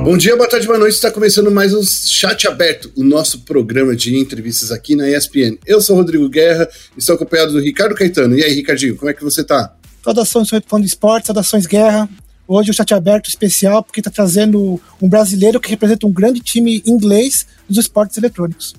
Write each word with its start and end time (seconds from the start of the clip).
Bom 0.00 0.16
dia, 0.16 0.36
boa 0.36 0.48
tarde, 0.48 0.66
boa 0.66 0.78
noite. 0.78 0.94
Está 0.94 1.10
começando 1.10 1.50
mais 1.50 1.72
um 1.74 1.82
Chat 1.82 2.48
Aberto, 2.48 2.90
o 2.96 3.04
nosso 3.04 3.40
programa 3.42 3.94
de 3.94 4.16
entrevistas 4.16 4.72
aqui 4.72 4.96
na 4.96 5.08
ESPN. 5.08 5.58
Eu 5.66 5.80
sou 5.80 5.94
o 5.94 5.98
Rodrigo 5.98 6.28
Guerra 6.28 6.68
e 6.96 6.98
estou 6.98 7.14
acompanhado 7.14 7.52
do 7.52 7.60
Ricardo 7.60 7.94
Caetano. 7.94 8.36
E 8.36 8.42
aí, 8.42 8.54
Ricardinho, 8.54 8.96
como 8.96 9.10
é 9.10 9.14
que 9.14 9.22
você 9.22 9.42
está? 9.42 9.76
Saudações, 10.02 10.48
fã 10.66 10.80
de 10.80 10.86
esporte, 10.86 11.26
saudações 11.26 11.66
Guerra. 11.66 12.08
Hoje 12.48 12.70
o 12.70 12.74
Chat 12.74 12.92
Aberto 12.92 13.28
especial 13.28 13.82
porque 13.84 14.00
está 14.00 14.10
trazendo 14.10 14.80
um 15.00 15.08
brasileiro 15.08 15.60
que 15.60 15.70
representa 15.70 16.06
um 16.06 16.12
grande 16.12 16.40
time 16.40 16.82
inglês 16.84 17.46
dos 17.68 17.78
esportes 17.78 18.16
eletrônicos. 18.16 18.74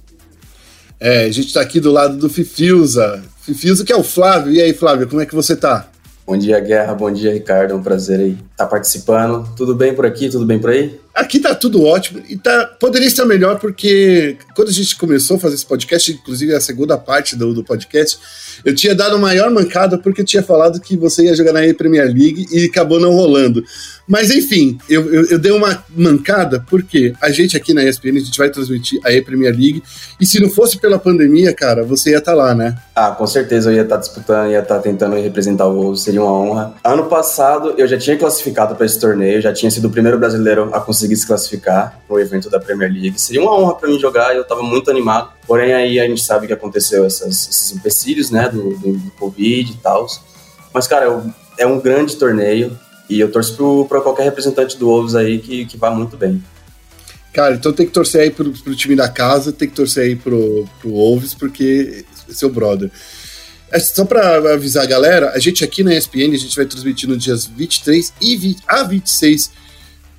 É, 1.00 1.26
a 1.26 1.32
gente 1.32 1.48
está 1.48 1.62
aqui 1.62 1.80
do 1.80 1.92
lado 1.92 2.18
do 2.18 2.30
Fifiusa. 2.30 3.24
Fifiusa 3.42 3.84
que 3.84 3.92
é 3.92 3.96
o 3.96 4.04
Flávio. 4.04 4.54
E 4.54 4.62
aí, 4.62 4.74
Flávio, 4.74 5.08
como 5.08 5.22
é 5.22 5.26
que 5.26 5.36
você 5.36 5.54
está? 5.54 5.90
Bom 6.26 6.38
dia, 6.38 6.60
Guerra. 6.62 6.94
Bom 6.94 7.12
dia, 7.12 7.34
Ricardo. 7.34 7.72
É 7.72 7.76
um 7.76 7.84
prazer 7.84 8.20
aí 8.20 8.38
estar 8.64 8.68
participando. 8.68 9.48
Tudo 9.56 9.76
bem 9.76 9.94
por 9.94 10.06
aqui? 10.06 10.30
Tudo 10.30 10.46
bem 10.46 10.60
por 10.60 10.70
aí? 10.70 11.00
Aqui 11.14 11.40
tá 11.40 11.54
tudo 11.54 11.84
ótimo 11.84 12.24
e 12.28 12.36
tá, 12.36 12.66
poderia 12.80 13.08
estar 13.08 13.24
melhor 13.24 13.60
porque 13.60 14.36
quando 14.56 14.70
a 14.70 14.72
gente 14.72 14.96
começou 14.96 15.38
a 15.38 15.40
fazer 15.40 15.56
esse 15.56 15.66
podcast, 15.66 16.12
inclusive 16.12 16.56
a 16.56 16.60
segunda 16.60 16.98
parte 16.98 17.36
do, 17.36 17.54
do 17.54 17.64
podcast, 17.64 18.18
eu 18.66 18.74
tinha 18.74 18.96
dado 18.96 19.20
maior 19.20 19.52
mancada 19.52 19.96
porque 19.96 20.22
eu 20.22 20.26
tinha 20.26 20.42
falado 20.42 20.80
que 20.80 20.98
você 20.98 21.26
ia 21.26 21.36
jogar 21.36 21.54
na 21.54 21.62
Premier 21.76 22.06
League 22.06 22.48
e 22.52 22.66
acabou 22.66 23.00
não 23.00 23.12
rolando. 23.12 23.64
Mas 24.08 24.32
enfim, 24.32 24.78
eu, 24.90 25.14
eu, 25.14 25.26
eu, 25.28 25.40
dei 25.40 25.52
uma 25.52 25.84
mancada 25.96 26.66
porque 26.68 27.14
a 27.22 27.30
gente 27.30 27.56
aqui 27.56 27.74
na 27.74 27.84
ESPN, 27.84 28.18
a 28.18 28.20
gente 28.20 28.38
vai 28.38 28.50
transmitir 28.50 29.00
a 29.06 29.14
E-Premier 29.14 29.52
League 29.52 29.84
e 30.20 30.26
se 30.26 30.42
não 30.42 30.50
fosse 30.50 30.78
pela 30.78 31.00
pandemia, 31.00 31.54
cara, 31.54 31.84
você 31.84 32.12
ia 32.12 32.18
estar 32.18 32.32
tá 32.32 32.38
lá, 32.38 32.54
né? 32.54 32.76
Ah, 32.96 33.12
com 33.12 33.26
certeza 33.26 33.72
eu 33.72 33.76
ia 33.76 33.84
estar 33.84 33.96
tá 33.96 34.02
disputando, 34.02 34.52
ia 34.52 34.60
estar 34.60 34.76
tá 34.76 34.82
tentando 34.82 35.16
representar 35.16 35.68
o 35.68 35.76
Wolves, 35.76 36.02
seria 36.02 36.22
uma 36.22 36.34
honra. 36.34 36.74
Ano 36.84 37.06
passado 37.06 37.76
eu 37.78 37.88
já 37.88 37.98
tinha 37.98 38.18
classificado 38.18 38.53
para 38.54 38.86
esse 38.86 39.00
torneio, 39.00 39.42
já 39.42 39.52
tinha 39.52 39.70
sido 39.70 39.88
o 39.88 39.92
primeiro 39.92 40.18
brasileiro 40.18 40.70
a 40.74 40.80
conseguir 40.80 41.16
se 41.16 41.28
classificar 41.28 42.00
para 42.08 42.16
o 42.16 42.20
evento 42.20 42.50
da 42.50 42.60
Premier 42.60 42.92
League. 42.92 43.20
Seria 43.20 43.42
uma 43.42 43.54
honra 43.54 43.76
para 43.76 43.90
mim 43.90 44.00
jogar, 44.00 44.36
eu 44.36 44.44
estava 44.44 44.62
muito 44.62 44.90
animado. 44.90 45.32
Porém 45.46 45.74
aí 45.74 46.00
a 46.00 46.08
gente 46.08 46.24
sabe 46.24 46.48
que 46.48 46.54
aconteceu 46.54 47.06
essas, 47.06 47.50
esses 47.50 47.76
empecilhos, 47.76 48.32
né, 48.32 48.50
do, 48.50 48.78
do, 48.78 48.94
do 48.94 49.12
Covid 49.12 49.72
e 49.72 49.78
tal. 49.78 50.08
Mas 50.74 50.88
cara, 50.88 51.06
eu, 51.06 51.24
é 51.58 51.68
um 51.68 51.80
grande 51.80 52.16
torneio 52.16 52.78
e 53.10 53.20
eu 53.20 53.32
torço 53.32 53.86
para 53.90 54.02
qualquer 54.02 54.24
representante 54.24 54.78
do 54.78 54.88
Wolves 54.88 55.16
aí 55.16 55.40
que, 55.40 55.66
que 55.66 55.78
vá 55.78 55.92
muito 55.92 56.16
bem. 56.16 56.44
Cara, 57.34 57.56
então 57.56 57.74
tem 57.74 57.88
que 57.88 57.92
torcer 57.92 58.22
aí 58.22 58.32
pro, 58.32 58.52
pro 58.52 58.76
time 58.76 58.96
da 58.96 59.10
casa, 59.10 59.52
tem 59.52 59.68
que 59.68 59.76
torcer 59.76 60.04
aí 60.04 60.16
pro, 60.16 60.70
pro 60.80 60.92
Wolves, 60.92 61.34
porque 61.34 62.06
é 62.30 62.34
seu 62.34 62.50
brother. 62.50 62.92
É, 63.74 63.80
só 63.80 64.06
para 64.06 64.54
avisar 64.54 64.84
a 64.84 64.88
galera, 64.88 65.32
a 65.32 65.40
gente 65.40 65.64
aqui 65.64 65.84
na 65.84 65.96
ESPN, 65.96 66.32
a 66.34 66.38
gente 66.38 66.56
vai 66.56 66.66
transmitir 66.66 67.10
no 67.10 67.18
dias 67.18 67.48
23 67.48 68.14
e 68.22 68.38
20, 68.38 68.64
a 68.68 68.84
26 68.84 69.52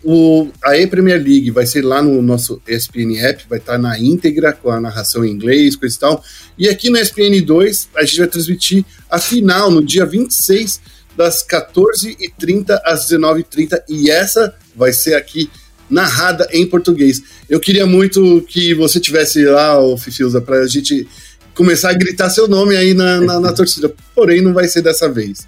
o, 0.04 0.48
a 0.62 0.76
E-Premier 0.76 1.16
League 1.22 1.50
vai 1.50 1.64
ser 1.64 1.82
lá 1.82 2.02
no 2.02 2.20
nosso 2.20 2.60
ESPN 2.68 3.16
App, 3.16 3.46
vai 3.48 3.58
estar 3.58 3.78
na 3.78 3.98
íntegra, 3.98 4.52
com 4.52 4.70
a 4.70 4.78
narração 4.78 5.24
em 5.24 5.30
inglês, 5.30 5.76
coisa 5.76 5.96
e 5.96 5.98
tal. 5.98 6.24
E 6.58 6.68
aqui 6.68 6.90
no 6.90 6.98
ESPN 6.98 7.40
2, 7.42 7.88
a 7.96 8.04
gente 8.04 8.18
vai 8.18 8.26
transmitir 8.26 8.84
a 9.08 9.18
final 9.18 9.70
no 9.70 9.82
dia 9.82 10.04
26 10.04 10.80
das 11.16 11.46
14h30 11.46 12.78
às 12.84 13.08
19h30 13.08 13.82
e 13.88 14.10
essa 14.10 14.54
vai 14.76 14.92
ser 14.92 15.14
aqui 15.14 15.48
narrada 15.88 16.46
em 16.52 16.66
português. 16.66 17.22
Eu 17.48 17.60
queria 17.60 17.86
muito 17.86 18.44
que 18.48 18.74
você 18.74 19.00
tivesse 19.00 19.44
lá, 19.44 19.78
o 19.80 19.96
Fifiusa, 19.96 20.40
para 20.40 20.58
a 20.60 20.66
gente 20.66 21.06
começar 21.54 21.90
a 21.90 21.94
gritar 21.94 22.28
seu 22.30 22.48
nome 22.48 22.76
aí 22.76 22.94
na, 22.94 23.20
na, 23.20 23.40
na, 23.40 23.52
torcida, 23.52 23.92
porém 24.14 24.42
não 24.42 24.52
vai 24.52 24.66
ser 24.68 24.82
dessa 24.82 25.08
vez. 25.08 25.46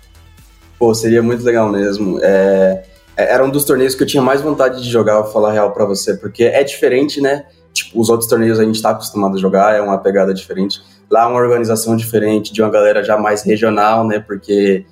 Pô, 0.78 0.94
seria 0.94 1.22
muito 1.22 1.42
legal 1.44 1.68
mesmo. 1.68 2.18
É, 2.22 2.84
é 3.16 3.34
era 3.34 3.44
um 3.44 3.50
dos 3.50 3.64
torneios 3.64 3.94
que 3.94 4.02
eu 4.02 4.06
tinha 4.06 4.22
mais 4.22 4.40
vontade 4.40 4.82
de 4.82 4.90
jogar, 4.90 5.20
vou 5.20 5.32
falar 5.32 5.52
real 5.52 5.72
para 5.72 5.84
você, 5.84 6.14
porque 6.14 6.44
é 6.44 6.62
diferente, 6.62 7.20
né? 7.20 7.44
Tipo, 7.72 8.00
os 8.00 8.08
outros 8.08 8.28
torneios 8.28 8.58
a 8.58 8.64
gente 8.64 8.80
tá 8.80 8.90
acostumado 8.90 9.36
a 9.36 9.40
jogar, 9.40 9.74
é 9.74 9.80
uma 9.80 9.98
pegada 9.98 10.32
diferente. 10.32 10.80
Lá 11.10 11.24
é 11.24 11.26
uma 11.26 11.38
organização 11.38 11.96
diferente, 11.96 12.52
de 12.52 12.62
uma 12.62 12.70
galera 12.70 13.02
já 13.02 13.18
mais 13.18 13.42
regional, 13.42 14.06
né? 14.06 14.18
Porque 14.18 14.84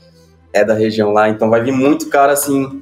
é 0.53 0.65
da 0.65 0.75
região 0.75 1.13
lá, 1.13 1.29
então 1.29 1.51
vai 1.51 1.63
vir 1.63 1.73
muito 1.73 2.09
cara 2.09 2.33
assim, 2.33 2.81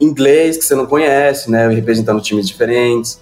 inglês 0.00 0.56
que 0.56 0.64
você 0.64 0.74
não 0.74 0.86
conhece, 0.86 1.50
né? 1.50 1.68
Representando 1.68 2.20
times 2.20 2.48
diferentes. 2.48 3.20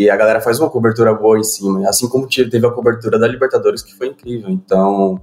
E 0.00 0.08
a 0.08 0.16
galera 0.16 0.40
faz 0.40 0.58
uma 0.58 0.70
cobertura 0.70 1.12
boa 1.12 1.38
em 1.38 1.44
cima. 1.44 1.86
Assim 1.86 2.08
como 2.08 2.26
teve 2.26 2.66
a 2.66 2.70
cobertura 2.70 3.18
da 3.18 3.28
Libertadores, 3.28 3.82
que 3.82 3.94
foi 3.94 4.06
incrível. 4.06 4.48
Então, 4.48 5.20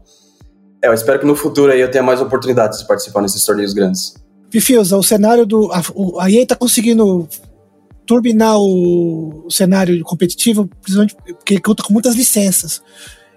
é, 0.80 0.88
eu 0.88 0.94
espero 0.94 1.18
que 1.18 1.26
no 1.26 1.36
futuro 1.36 1.72
aí 1.72 1.82
eu 1.82 1.90
tenha 1.90 2.04
mais 2.04 2.22
oportunidades 2.22 2.78
de 2.78 2.86
participar 2.86 3.24
nesses 3.24 3.44
torneios 3.44 3.74
grandes. 3.74 4.14
Fifiusa, 4.52 4.96
o 4.96 5.02
cenário 5.02 5.48
do. 5.48 5.72
A, 5.72 5.82
a 6.20 6.30
EA 6.30 6.46
tá 6.46 6.56
conseguindo 6.56 7.28
turbinar 8.06 8.56
o, 8.60 9.48
o, 9.48 9.52
cenário 9.52 10.00
competitivo, 10.04 10.70
principalmente 10.80 11.16
porque 11.26 11.60
conta 11.60 11.82
com 11.82 11.92
muitas 11.92 12.14
licenças. 12.14 12.80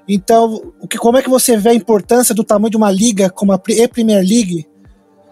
Então, 0.07 0.75
o 0.79 0.87
que, 0.87 0.99
como 0.99 1.17
é 1.17 1.23
que 1.23 1.31
você 1.31 1.57
vê 1.57 1.71
a 1.71 1.75
importância 1.75 2.35
do 2.35 2.45
tamanho 2.45 2.71
de 2.71 2.77
uma 2.77 2.91
liga 2.91 3.31
como 3.31 3.53
a 3.53 3.59
Premier 3.59 4.23
League 4.23 4.67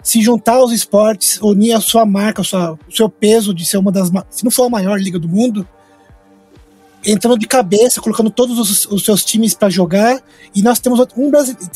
se 0.02 0.22
juntar 0.22 0.54
aos 0.54 0.72
esportes, 0.72 1.38
unir 1.42 1.75
a 1.75 1.80
sua 1.80 2.06
marca, 2.06 2.40
a 2.40 2.44
sua, 2.44 2.78
o 2.88 2.96
seu 2.96 3.10
peso 3.10 3.52
de 3.52 3.66
ser 3.66 3.76
uma 3.76 3.92
das, 3.92 4.10
se 4.30 4.42
não 4.42 4.50
for 4.50 4.64
a 4.64 4.70
maior 4.70 4.98
liga 4.98 5.19
do 5.19 5.28
mundo, 5.28 5.69
entrando 7.10 7.38
de 7.38 7.46
cabeça, 7.46 8.00
colocando 8.00 8.30
todos 8.30 8.58
os, 8.58 8.86
os 8.86 9.04
seus 9.04 9.24
times 9.24 9.54
para 9.54 9.69
jogar, 9.69 10.20
e 10.54 10.62
nós 10.62 10.78
temos 10.78 11.00
um 11.16 11.30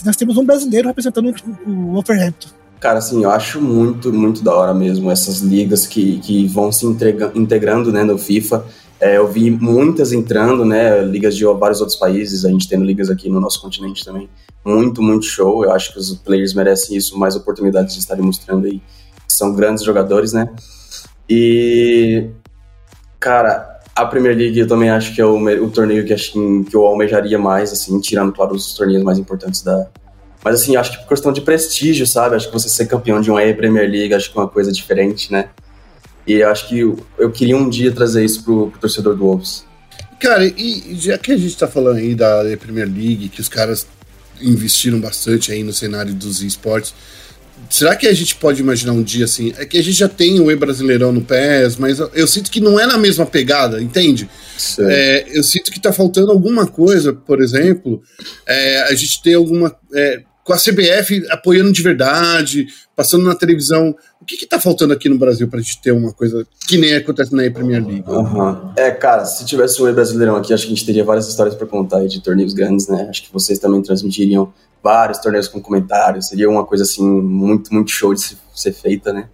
nós 0.05 0.17
temos 0.17 0.37
um 0.37 0.45
brasileiro 0.45 0.89
representando 0.89 1.35
o 1.67 1.93
Wolverhampton. 1.93 2.49
Cara, 2.81 2.99
assim, 2.99 3.23
eu 3.23 3.31
acho 3.31 3.61
muito, 3.61 4.13
muito 4.13 4.43
da 4.43 4.55
hora 4.55 4.75
mesmo 4.75 5.11
essas 5.11 5.41
ligas 5.41 5.87
que, 5.87 6.19
que 6.19 6.47
vão 6.49 6.73
se 6.73 6.85
integrando 7.35 7.93
né, 7.93 8.03
no 8.03 8.19
FIFA. 8.19 8.65
É, 9.01 9.17
eu 9.17 9.29
vi 9.31 9.51
muitas 9.51 10.13
entrando, 10.13 10.65
né? 10.65 11.03
Ligas 11.03 11.37
de 11.37 11.45
vários 11.45 11.81
outros 11.81 11.99
países, 11.99 12.45
a 12.45 12.51
gente 12.51 12.69
tendo 12.69 12.85
ligas 12.85 13.09
aqui 13.11 13.29
no 13.29 13.41
nosso 13.41 13.61
continente 13.61 14.05
também 14.05 14.29
muito, 14.65 15.03
muito 15.03 15.27
show. 15.27 15.65
Eu 15.65 15.73
acho 15.73 15.93
que 15.93 15.99
os 15.99 16.15
players 16.17 16.55
merecem 16.55 16.97
isso, 16.97 17.19
mais 17.19 17.37
oportunidades 17.37 17.95
de 17.95 18.01
estarem 18.01 18.25
mostrando 18.25 18.67
aí 18.67 18.79
que 19.27 19.33
são 19.33 19.55
grandes 19.55 19.85
jogadores, 19.85 20.33
né? 20.33 20.49
E, 21.29 22.31
cara, 23.19 23.72
a 23.95 24.07
Premier 24.07 24.37
League 24.37 24.59
eu 24.59 24.67
também 24.67 24.91
acho 24.91 25.15
que 25.15 25.21
é 25.21 25.25
o, 25.25 25.37
o 25.37 25.71
torneio 25.71 26.05
que, 26.05 26.13
acho 26.13 26.33
que 26.33 26.75
eu 26.75 26.85
almejaria 26.85 27.39
mais, 27.39 27.73
assim, 27.73 28.01
tirando, 28.01 28.33
claro, 28.33 28.55
os 28.55 28.75
torneios 28.75 29.03
mais 29.03 29.19
importantes 29.19 29.63
da. 29.63 29.89
Mas, 30.45 30.63
assim, 30.63 30.77
acho 30.77 30.93
que 30.93 30.99
por 30.99 31.09
questão 31.09 31.33
de 31.33 31.41
prestígio, 31.41 32.07
sabe? 32.07 32.35
Acho 32.35 32.49
que 32.49 32.53
você 32.53 32.69
ser 32.69 32.87
campeão 32.87 33.21
de 33.21 33.31
uma 33.31 33.41
Premier 33.55 33.89
League, 33.89 34.13
acho 34.15 34.33
que 34.33 34.39
é 34.39 34.41
uma 34.41 34.49
coisa 34.49 34.73
diferente, 34.73 35.31
né? 35.31 35.51
E 36.27 36.43
acho 36.43 36.69
que 36.69 36.81
eu, 36.81 36.99
eu 37.19 37.31
queria 37.31 37.57
um 37.57 37.69
dia 37.69 37.93
trazer 37.93 38.25
isso 38.25 38.43
pro, 38.43 38.69
pro 38.71 38.81
torcedor 38.81 39.15
do 39.15 39.25
Wolves. 39.25 39.65
Cara, 40.21 40.45
e 40.47 40.95
já 40.95 41.19
que 41.19 41.33
a 41.33 41.37
gente 41.37 41.57
tá 41.57 41.67
falando 41.67 41.99
aí 41.99 42.15
da 42.15 42.43
Premier 42.61 42.87
League, 42.87 43.29
que 43.29 43.41
os 43.41 43.49
caras 43.49 43.87
investiram 44.41 45.01
bastante 45.01 45.53
aí 45.53 45.63
no 45.63 45.73
cenário 45.73 46.15
dos 46.15 46.43
esportes. 46.43 46.95
Será 47.71 47.97
que 47.97 48.07
a 48.07 48.13
gente 48.13 48.35
pode 48.37 48.61
imaginar 48.61 48.93
um 48.93 49.03
dia 49.03 49.25
assim? 49.25 49.53
É 49.57 49.65
que 49.65 49.79
a 49.79 49.83
gente 49.83 49.97
já 49.97 50.09
tem 50.09 50.41
o 50.41 50.51
E-Brasileirão 50.51 51.13
no 51.13 51.23
PES, 51.23 51.77
mas 51.77 51.99
eu, 51.99 52.11
eu, 52.15 52.27
sinto 52.27 52.51
que 52.51 52.61
não 52.61 52.79
é 52.79 52.87
na 52.87 52.99
mesma 52.99 53.25
pegada, 53.25 53.81
entende? 53.81 54.29
É, 54.79 55.27
eu 55.29 55.43
sinto 55.43 55.71
que 55.71 55.81
tá 55.81 55.93
faltando 55.93 56.31
alguma 56.31 56.67
coisa, 56.67 57.13
por 57.13 57.41
exemplo, 57.41 58.03
é, 58.47 58.83
a 58.83 58.95
gente 58.95 59.23
tem 59.23 59.35
alguma. 59.35 59.75
É, 59.95 60.23
com 60.45 60.53
a 60.53 60.57
CBF 60.57 61.27
apoiando 61.31 61.73
de 61.73 61.83
verdade, 61.83 62.67
passando 62.97 63.25
na 63.25 63.35
televisão. 63.35 63.95
O 64.21 64.25
que 64.25 64.35
está 64.35 64.59
faltando 64.59 64.93
aqui 64.93 65.09
no 65.09 65.19
Brasil 65.19 65.49
para 65.49 65.59
a 65.59 65.63
gente 65.63 65.81
ter 65.81 65.93
uma 65.93 66.13
coisa 66.13 66.47
que 66.67 66.79
nem 66.79 66.95
acontece 66.95 67.35
na 67.35 67.51
Premier 67.51 67.85
League? 67.85 68.05
Uhum. 68.09 68.73
É, 68.77 68.91
cara, 68.91 69.25
se 69.25 69.45
tivesse 69.45 69.83
um 69.83 69.93
brasileirão 69.93 70.37
aqui, 70.37 70.53
acho 70.53 70.67
que 70.67 70.73
a 70.73 70.75
gente 70.75 70.87
teria 70.87 71.05
várias 71.05 71.29
histórias 71.29 71.55
para 71.55 71.67
contar 71.67 71.99
aí 71.99 72.09
de 72.09 72.21
torneios 72.21 72.55
grandes, 72.55 72.89
né? 72.89 73.07
Acho 73.09 73.23
que 73.23 73.33
vocês 73.33 73.59
também 73.59 73.83
transmitiriam 73.83 74.53
vários 74.83 75.19
torneios 75.19 75.49
com 75.49 75.61
comentários. 75.61 76.29
Seria 76.29 76.49
uma 76.49 76.65
coisa 76.65 76.85
assim 76.85 77.03
muito, 77.03 77.73
muito 77.73 77.91
show 77.91 78.15
de 78.15 78.37
ser 78.55 78.73
feita, 78.73 79.13
né? 79.13 79.29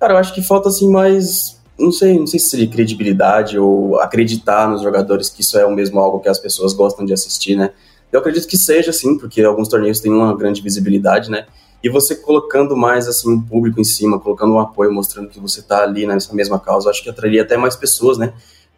Cara, 0.00 0.14
eu 0.14 0.18
acho 0.18 0.34
que 0.34 0.42
falta 0.42 0.68
assim 0.68 0.90
mais 0.90 1.56
não 1.78 1.92
sei, 1.92 2.18
não 2.18 2.26
sei 2.26 2.40
se 2.40 2.48
seria 2.48 2.68
credibilidade 2.68 3.58
ou 3.58 4.00
acreditar 4.00 4.68
nos 4.68 4.82
jogadores 4.82 5.28
que 5.28 5.42
isso 5.42 5.58
é 5.58 5.66
o 5.66 5.70
mesmo 5.70 6.00
algo 6.00 6.20
que 6.20 6.28
as 6.28 6.38
pessoas 6.38 6.72
gostam 6.72 7.04
de 7.04 7.12
assistir, 7.12 7.54
né? 7.54 7.70
Eu 8.12 8.20
acredito 8.20 8.46
que 8.46 8.56
seja, 8.56 8.92
sim, 8.92 9.18
porque 9.18 9.42
alguns 9.42 9.68
torneios 9.68 10.00
têm 10.00 10.12
uma 10.12 10.36
grande 10.36 10.62
visibilidade, 10.62 11.30
né? 11.30 11.46
E 11.82 11.88
você 11.88 12.16
colocando 12.16 12.76
mais, 12.76 13.06
assim, 13.06 13.30
um 13.30 13.40
público 13.40 13.80
em 13.80 13.84
cima, 13.84 14.18
colocando 14.18 14.54
um 14.54 14.58
apoio, 14.58 14.92
mostrando 14.92 15.28
que 15.28 15.38
você 15.38 15.62
tá 15.62 15.82
ali 15.82 16.06
nessa 16.06 16.34
mesma 16.34 16.58
causa, 16.58 16.90
acho 16.90 17.02
que 17.02 17.10
atrairia 17.10 17.42
até 17.42 17.56
mais 17.56 17.76
pessoas, 17.76 18.18
né? 18.18 18.32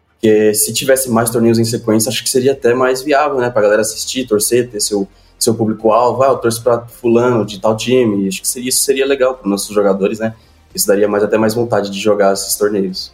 Porque 0.09 0.53
se 0.53 0.73
tivesse 0.73 1.09
mais 1.09 1.29
torneios 1.29 1.57
em 1.57 1.63
sequência, 1.63 2.09
acho 2.09 2.21
que 2.21 2.29
seria 2.29 2.51
até 2.51 2.73
mais 2.73 3.01
viável, 3.01 3.39
né? 3.39 3.49
Pra 3.49 3.61
galera 3.61 3.81
assistir, 3.81 4.27
torcer, 4.27 4.69
ter 4.69 4.81
seu, 4.81 5.07
seu 5.39 5.55
público-alvo. 5.55 6.21
Ah, 6.23 6.27
eu 6.27 6.37
torço 6.37 6.61
pra 6.61 6.85
fulano 6.87 7.45
de 7.45 7.59
tal 7.59 7.77
time. 7.77 8.27
Acho 8.27 8.41
que 8.41 8.47
seria, 8.47 8.69
isso 8.69 8.81
seria 8.81 9.05
legal 9.05 9.35
para 9.35 9.49
nossos 9.49 9.73
jogadores, 9.73 10.19
né? 10.19 10.35
Isso 10.75 10.85
daria 10.85 11.07
mais, 11.07 11.23
até 11.23 11.37
mais 11.37 11.53
vontade 11.53 11.89
de 11.89 11.99
jogar 11.99 12.33
esses 12.33 12.55
torneios. 12.55 13.13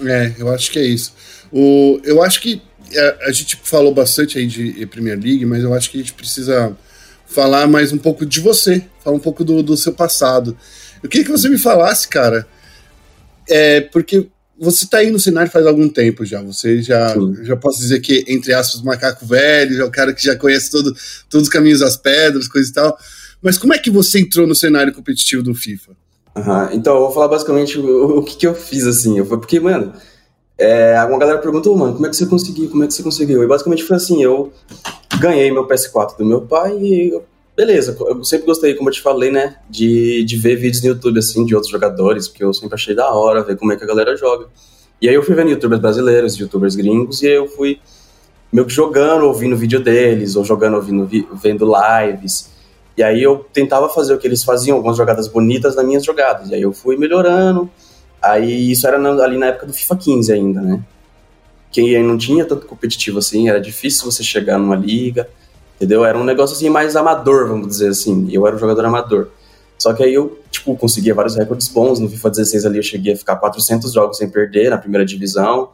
É, 0.00 0.34
eu 0.38 0.48
acho 0.50 0.70
que 0.70 0.78
é 0.78 0.84
isso. 0.84 1.12
O, 1.52 2.00
eu 2.04 2.22
acho 2.22 2.40
que 2.40 2.62
a, 2.94 3.00
é, 3.00 3.18
a, 3.26 3.32
gente 3.32 3.58
falou 3.62 3.94
bastante 3.94 4.38
aí 4.38 4.46
de 4.46 4.86
Premier 4.86 5.18
League, 5.18 5.44
mas 5.46 5.62
eu 5.62 5.72
acho 5.74 5.90
que 5.90 5.98
a 5.98 6.00
gente 6.00 6.14
precisa 6.14 6.76
falar 7.26 7.66
mais 7.66 7.92
um 7.92 7.98
pouco 7.98 8.26
de 8.26 8.40
você, 8.40 8.84
falar 9.02 9.16
um 9.16 9.20
pouco 9.20 9.44
do, 9.44 9.62
do 9.62 9.76
seu 9.76 9.92
passado. 9.92 10.56
Eu 11.02 11.08
queria 11.08 11.24
que 11.24 11.30
você 11.32 11.48
me 11.48 11.58
falasse, 11.58 12.08
cara, 12.08 12.46
é, 13.48 13.80
porque 13.80 14.28
você 14.58 14.86
tá 14.86 14.98
aí 14.98 15.10
no 15.10 15.18
cenário 15.18 15.50
faz 15.50 15.66
algum 15.66 15.88
tempo 15.88 16.24
já. 16.24 16.42
Você 16.42 16.82
já, 16.82 17.14
já 17.42 17.56
posso 17.56 17.78
dizer 17.78 18.00
que, 18.00 18.24
entre 18.28 18.52
aspas, 18.52 18.82
macaco 18.82 19.24
velho, 19.24 19.76
já 19.76 19.82
é 19.82 19.86
o 19.86 19.90
cara 19.90 20.12
que 20.12 20.22
já 20.22 20.36
conhece 20.36 20.70
todo, 20.70 20.94
todos 21.30 21.46
os 21.46 21.52
caminhos 21.52 21.80
das 21.80 21.96
pedras, 21.96 22.46
coisa 22.46 22.68
e 22.68 22.72
tal. 22.72 22.98
Mas 23.40 23.56
como 23.56 23.72
é 23.72 23.78
que 23.78 23.90
você 23.90 24.20
entrou 24.20 24.46
no 24.46 24.54
cenário 24.54 24.92
competitivo 24.92 25.42
do 25.42 25.54
FIFA? 25.54 25.92
Uhum. 26.36 26.72
Então, 26.72 26.94
eu 26.94 27.00
vou 27.00 27.12
falar 27.12 27.28
basicamente 27.28 27.78
o, 27.78 28.18
o 28.18 28.22
que, 28.22 28.36
que 28.36 28.46
eu 28.46 28.54
fiz, 28.54 28.86
assim. 28.86 29.18
Eu, 29.18 29.24
porque, 29.24 29.58
mano, 29.58 29.94
é, 30.60 31.02
uma 31.04 31.18
galera 31.18 31.38
perguntou, 31.38 31.74
mano, 31.74 31.94
como 31.94 32.06
é 32.06 32.10
que 32.10 32.16
você 32.16 32.26
conseguiu? 32.26 32.68
Como 32.68 32.84
é 32.84 32.86
que 32.86 32.92
você 32.92 33.02
conseguiu? 33.02 33.42
E 33.42 33.46
basicamente 33.46 33.82
foi 33.82 33.96
assim, 33.96 34.22
eu 34.22 34.52
ganhei 35.18 35.50
meu 35.50 35.66
PS4 35.66 36.18
do 36.18 36.24
meu 36.24 36.42
pai 36.42 36.76
e 36.78 37.08
eu, 37.08 37.24
beleza, 37.56 37.96
eu 37.98 38.22
sempre 38.22 38.44
gostei, 38.44 38.74
como 38.74 38.90
eu 38.90 38.92
te 38.92 39.00
falei, 39.00 39.30
né, 39.30 39.56
de, 39.70 40.22
de 40.22 40.36
ver 40.36 40.56
vídeos 40.56 40.82
no 40.82 40.90
YouTube, 40.90 41.18
assim, 41.18 41.46
de 41.46 41.54
outros 41.54 41.72
jogadores, 41.72 42.28
porque 42.28 42.44
eu 42.44 42.52
sempre 42.52 42.74
achei 42.74 42.94
da 42.94 43.10
hora 43.10 43.42
ver 43.42 43.56
como 43.56 43.72
é 43.72 43.76
que 43.76 43.84
a 43.84 43.86
galera 43.86 44.14
joga. 44.16 44.48
E 45.00 45.08
aí 45.08 45.14
eu 45.14 45.22
fui 45.22 45.34
vendo 45.34 45.48
youtubers 45.48 45.80
brasileiros, 45.80 46.36
youtubers 46.36 46.76
gringos, 46.76 47.22
e 47.22 47.26
eu 47.26 47.48
fui 47.48 47.80
meio 48.52 48.66
que 48.66 48.72
jogando, 48.72 49.24
ouvindo 49.24 49.56
vídeo 49.56 49.80
deles, 49.80 50.36
ou 50.36 50.44
jogando, 50.44 50.74
ouvindo, 50.74 51.08
vendo 51.42 51.66
lives. 51.66 52.50
E 52.98 53.02
aí 53.02 53.22
eu 53.22 53.46
tentava 53.50 53.88
fazer 53.88 54.12
o 54.12 54.18
que 54.18 54.26
eles 54.26 54.44
faziam, 54.44 54.76
algumas 54.76 54.98
jogadas 54.98 55.26
bonitas 55.26 55.74
nas 55.74 55.86
minhas 55.86 56.04
jogadas. 56.04 56.50
E 56.50 56.54
aí 56.54 56.60
eu 56.60 56.72
fui 56.72 56.98
melhorando, 56.98 57.70
Aí 58.22 58.70
isso 58.70 58.86
era 58.86 58.98
na, 58.98 59.10
ali 59.22 59.38
na 59.38 59.46
época 59.46 59.66
do 59.66 59.72
FIFA 59.72 59.96
15 59.96 60.32
ainda, 60.32 60.60
né? 60.60 60.82
Que 61.70 61.98
não 62.02 62.18
tinha 62.18 62.44
tanto 62.44 62.66
competitivo 62.66 63.18
assim, 63.18 63.48
era 63.48 63.60
difícil 63.60 64.10
você 64.10 64.22
chegar 64.22 64.58
numa 64.58 64.76
liga, 64.76 65.28
entendeu? 65.76 66.04
Era 66.04 66.18
um 66.18 66.24
negócio 66.24 66.54
assim 66.56 66.68
mais 66.68 66.96
amador, 66.96 67.48
vamos 67.48 67.68
dizer 67.68 67.88
assim. 67.88 68.28
Eu 68.30 68.46
era 68.46 68.56
um 68.56 68.58
jogador 68.58 68.84
amador. 68.84 69.28
Só 69.78 69.94
que 69.94 70.02
aí 70.02 70.12
eu, 70.12 70.38
tipo, 70.50 70.76
conseguia 70.76 71.14
vários 71.14 71.36
recordes 71.36 71.68
bons. 71.68 71.98
No 71.98 72.08
FIFA 72.10 72.30
16 72.30 72.66
ali 72.66 72.78
eu 72.78 72.82
cheguei 72.82 73.14
a 73.14 73.16
ficar 73.16 73.36
400 73.36 73.90
jogos 73.92 74.18
sem 74.18 74.28
perder 74.28 74.68
na 74.68 74.76
primeira 74.76 75.06
divisão. 75.06 75.70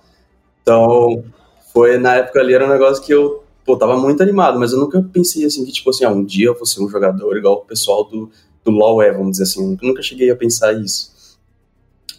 Então, 0.63 1.25
foi 1.73 1.99
na 1.99 2.17
época 2.17 2.39
ali 2.39 2.55
era 2.55 2.65
um 2.65 2.69
negócio 2.69 3.03
que 3.03 3.13
eu, 3.13 3.43
pô, 3.65 3.77
tava 3.77 3.97
muito 3.97 4.23
animado, 4.23 4.61
mas 4.61 4.73
eu 4.73 4.79
nunca 4.79 5.03
pensei 5.13 5.45
assim 5.45 5.65
que, 5.65 5.73
tipo 5.73 5.91
assim, 5.91 6.05
ah, 6.05 6.11
um 6.11 6.25
dia 6.25 6.47
eu 6.47 6.55
vou 6.55 6.67
ser 6.67 6.81
um 6.83 6.89
jogador 6.89 7.37
igual 7.37 7.55
o 7.55 7.61
pessoal 7.63 8.05
do, 8.05 8.31
do 8.65 8.71
LoL 8.71 9.03
é, 9.03 9.11
vamos 9.11 9.33
dizer 9.33 9.43
assim. 9.43 9.77
Eu 9.83 9.89
nunca 9.89 10.03
cheguei 10.03 10.31
a 10.31 10.37
pensar 10.37 10.73
isso. 10.73 11.16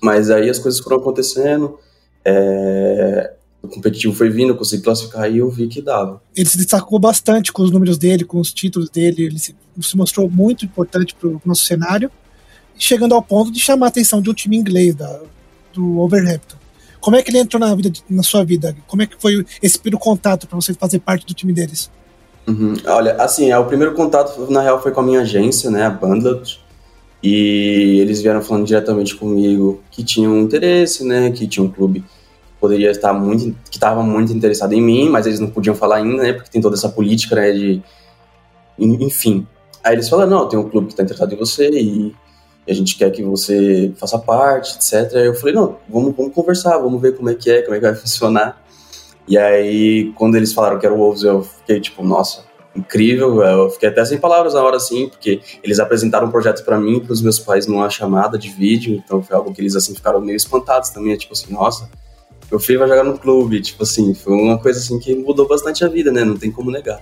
Mas 0.02 0.30
aí 0.30 0.50
as 0.50 0.60
coisas 0.60 0.80
foram 0.80 0.98
acontecendo, 0.98 1.80
é, 2.24 3.34
o 3.62 3.68
competitivo 3.68 4.14
foi 4.14 4.30
vindo, 4.30 4.50
eu 4.50 4.58
consegui 4.58 4.84
classificar 4.84 5.32
e 5.32 5.38
eu 5.38 5.50
vi 5.50 5.68
que 5.68 5.82
dava. 5.82 6.22
Ele 6.36 6.48
se 6.48 6.58
destacou 6.58 7.00
bastante 7.00 7.52
com 7.52 7.64
os 7.64 7.72
números 7.72 7.98
dele, 7.98 8.24
com 8.24 8.40
os 8.40 8.54
títulos 8.54 8.90
dele, 8.90 9.24
ele 9.24 9.40
se, 9.40 9.56
se 9.82 9.98
mostrou 9.98 10.30
muito 10.30 10.66
importante 10.66 11.16
para 11.16 11.30
o 11.30 11.42
nosso 11.46 11.64
cenário, 11.64 12.12
chegando 12.78 13.16
ao 13.16 13.22
ponto 13.22 13.52
de 13.52 13.60
chamar 13.60 13.88
a 13.88 13.90
atenção 13.90 14.22
de 14.22 14.30
um 14.30 14.34
time 14.34 14.58
inglês, 14.58 14.96
da, 14.96 15.22
do 15.74 16.00
Overhampton. 16.00 16.58
Como 17.00 17.16
é 17.16 17.22
que 17.22 17.30
ele 17.30 17.40
entrou 17.40 17.60
na, 17.60 17.74
vida, 17.74 17.92
na 18.10 18.24
sua 18.24 18.44
vida? 18.44 18.76
Como 18.88 19.02
é 19.02 19.08
que 19.08 19.16
foi 19.20 19.46
esse 19.62 19.80
primeiro 19.80 20.00
contato 20.00 20.48
para 20.48 20.56
você 20.56 20.74
fazer 20.74 21.00
parte 21.00 21.26
do 21.26 21.34
time 21.34 21.54
deles? 21.54 21.90
Uhum. 22.48 22.76
Olha, 22.86 23.16
assim, 23.16 23.52
é, 23.52 23.58
o 23.58 23.66
primeiro 23.66 23.94
contato, 23.94 24.50
na 24.50 24.62
real, 24.62 24.82
foi 24.82 24.92
com 24.92 25.02
a 25.02 25.04
minha 25.04 25.22
agência, 25.22 25.70
né, 25.70 25.86
a 25.86 25.90
Bandlet, 25.90 26.60
e 27.22 28.00
eles 28.00 28.22
vieram 28.22 28.42
falando 28.42 28.66
diretamente 28.66 29.16
comigo 29.16 29.82
que 29.90 30.04
tinham 30.04 30.40
interesse, 30.40 31.04
né? 31.04 31.32
Que 31.32 31.48
tinha 31.48 31.66
um 31.66 31.70
clube 31.70 32.02
que 32.02 32.08
poderia 32.60 32.92
estar 32.92 33.14
muito, 33.14 33.56
que 33.70 33.78
estava 33.78 34.04
muito 34.04 34.32
interessado 34.32 34.74
em 34.74 34.82
mim, 34.82 35.10
mas 35.10 35.26
eles 35.26 35.40
não 35.40 35.50
podiam 35.50 35.76
falar 35.76 35.98
ainda, 35.98 36.24
né? 36.24 36.34
Porque 36.34 36.52
tem 36.52 36.62
toda 36.62 36.76
essa 36.76 36.90
política, 36.90 37.36
né? 37.36 37.52
De, 37.52 37.82
enfim. 38.80 39.48
Aí 39.84 39.94
eles 39.94 40.10
falaram, 40.10 40.30
não, 40.30 40.48
tem 40.48 40.60
um 40.60 40.70
clube 40.70 40.88
que 40.88 40.94
está 40.94 41.04
interessado 41.04 41.34
em 41.34 41.38
você 41.38 41.70
e 41.70 42.14
a 42.68 42.74
gente 42.74 42.98
quer 42.98 43.10
que 43.12 43.24
você 43.24 43.92
faça 43.98 44.20
parte, 44.20 44.76
etc. 44.76 45.16
Aí 45.16 45.26
eu 45.26 45.34
falei, 45.36 45.56
não, 45.56 45.78
vamos, 45.90 46.16
vamos 46.16 46.34
conversar, 46.34 46.78
vamos 46.78 47.02
ver 47.02 47.16
como 47.16 47.30
é 47.30 47.34
que 47.34 47.50
é, 47.50 47.62
como 47.62 47.76
é 47.76 47.80
que 47.80 47.86
vai 47.86 47.96
funcionar. 47.96 48.62
E 49.28 49.38
aí, 49.38 50.14
quando 50.16 50.36
eles 50.36 50.54
falaram 50.54 50.80
que 50.80 50.86
era 50.86 50.94
o 50.96 50.98
Wolves, 50.98 51.24
eu 51.24 51.42
fiquei 51.42 51.82
tipo, 51.82 52.04
nossa, 52.04 52.46
incrível. 52.78 53.42
Eu 53.42 53.70
fiquei 53.70 53.90
até 53.90 54.04
sem 54.06 54.18
palavras 54.18 54.54
na 54.54 54.62
hora, 54.62 54.78
assim, 54.78 55.10
porque 55.10 55.42
eles 55.64 55.80
apresentaram 55.80 56.30
projetos 56.30 56.62
para 56.62 56.80
mim 56.80 56.98
e 56.98 57.02
para 57.02 57.14
os 57.14 57.22
meus 57.22 57.40
pais 57.40 57.68
numa 57.68 57.90
chamada 57.90 58.38
de 58.38 58.50
vídeo, 58.50 59.02
então 59.04 59.22
foi 59.22 59.36
algo 59.36 59.54
que 59.54 59.62
eles, 59.62 59.76
assim, 59.76 59.96
ficaram 59.96 60.22
meio 60.22 60.36
espantados 60.36 60.90
também, 60.90 61.18
tipo 61.18 61.34
assim, 61.34 61.52
nossa, 61.52 61.90
meu 62.50 62.60
filho 62.60 62.80
vai 62.80 62.88
jogar 62.88 63.04
no 63.04 63.18
clube, 63.18 63.60
tipo 63.62 63.84
assim, 63.84 64.14
foi 64.14 64.34
uma 64.34 64.58
coisa, 64.58 64.80
assim, 64.80 65.00
que 65.00 65.14
mudou 65.16 65.48
bastante 65.48 65.84
a 65.84 65.88
vida, 65.88 66.12
né, 66.12 66.24
não 66.24 66.38
tem 66.38 66.52
como 66.52 66.72
negar. 66.72 67.02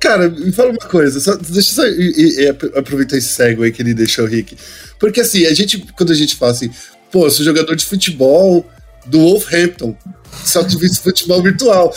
Cara, 0.00 0.28
me 0.28 0.52
fala 0.52 0.70
uma 0.70 0.78
coisa, 0.78 1.20
só, 1.20 1.34
deixa 1.36 1.70
eu 1.70 1.74
só 1.74 1.86
e, 1.86 2.44
e, 2.44 2.48
aproveitar 2.48 3.16
esse 3.16 3.28
segue 3.28 3.62
aí 3.62 3.72
que 3.72 3.82
ele 3.82 3.94
deixou 3.94 4.26
Rick. 4.26 4.56
Porque 4.98 5.20
assim, 5.20 5.46
a 5.46 5.54
gente, 5.54 5.78
quando 5.96 6.12
a 6.12 6.14
gente 6.14 6.36
fala 6.36 6.52
assim, 6.52 6.70
pô, 7.10 7.28
sou 7.30 7.44
jogador 7.44 7.74
de 7.74 7.84
futebol 7.84 8.66
do 9.06 9.18
Wolverhampton, 9.18 9.96
só 10.44 10.62
que 10.62 10.76
visto 10.76 11.02
futebol 11.02 11.42
virtual. 11.42 11.94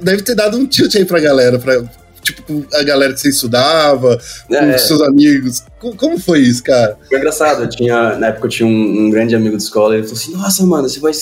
Deve 0.00 0.22
ter 0.22 0.34
dado 0.34 0.56
um 0.56 0.66
tilt 0.66 0.94
aí 0.96 1.04
pra 1.04 1.20
galera, 1.20 1.58
pra, 1.58 1.82
tipo, 2.22 2.64
a 2.72 2.82
galera 2.82 3.12
que 3.12 3.20
você 3.20 3.28
estudava, 3.28 4.18
com 4.46 4.54
é. 4.54 4.78
seus 4.78 5.02
amigos. 5.02 5.62
Como 5.78 6.18
foi 6.18 6.40
isso, 6.40 6.62
cara? 6.62 6.96
Foi 7.08 7.18
engraçado. 7.18 7.62
Eu 7.64 7.68
tinha, 7.68 8.16
na 8.16 8.28
época 8.28 8.46
eu 8.46 8.50
tinha 8.50 8.66
um, 8.66 9.06
um 9.06 9.10
grande 9.10 9.34
amigo 9.34 9.56
de 9.56 9.62
escola, 9.62 9.94
ele 9.94 10.04
falou 10.04 10.18
assim: 10.18 10.32
Nossa, 10.32 10.66
mano, 10.66 10.88
você 10.88 11.00
vai 11.00 11.12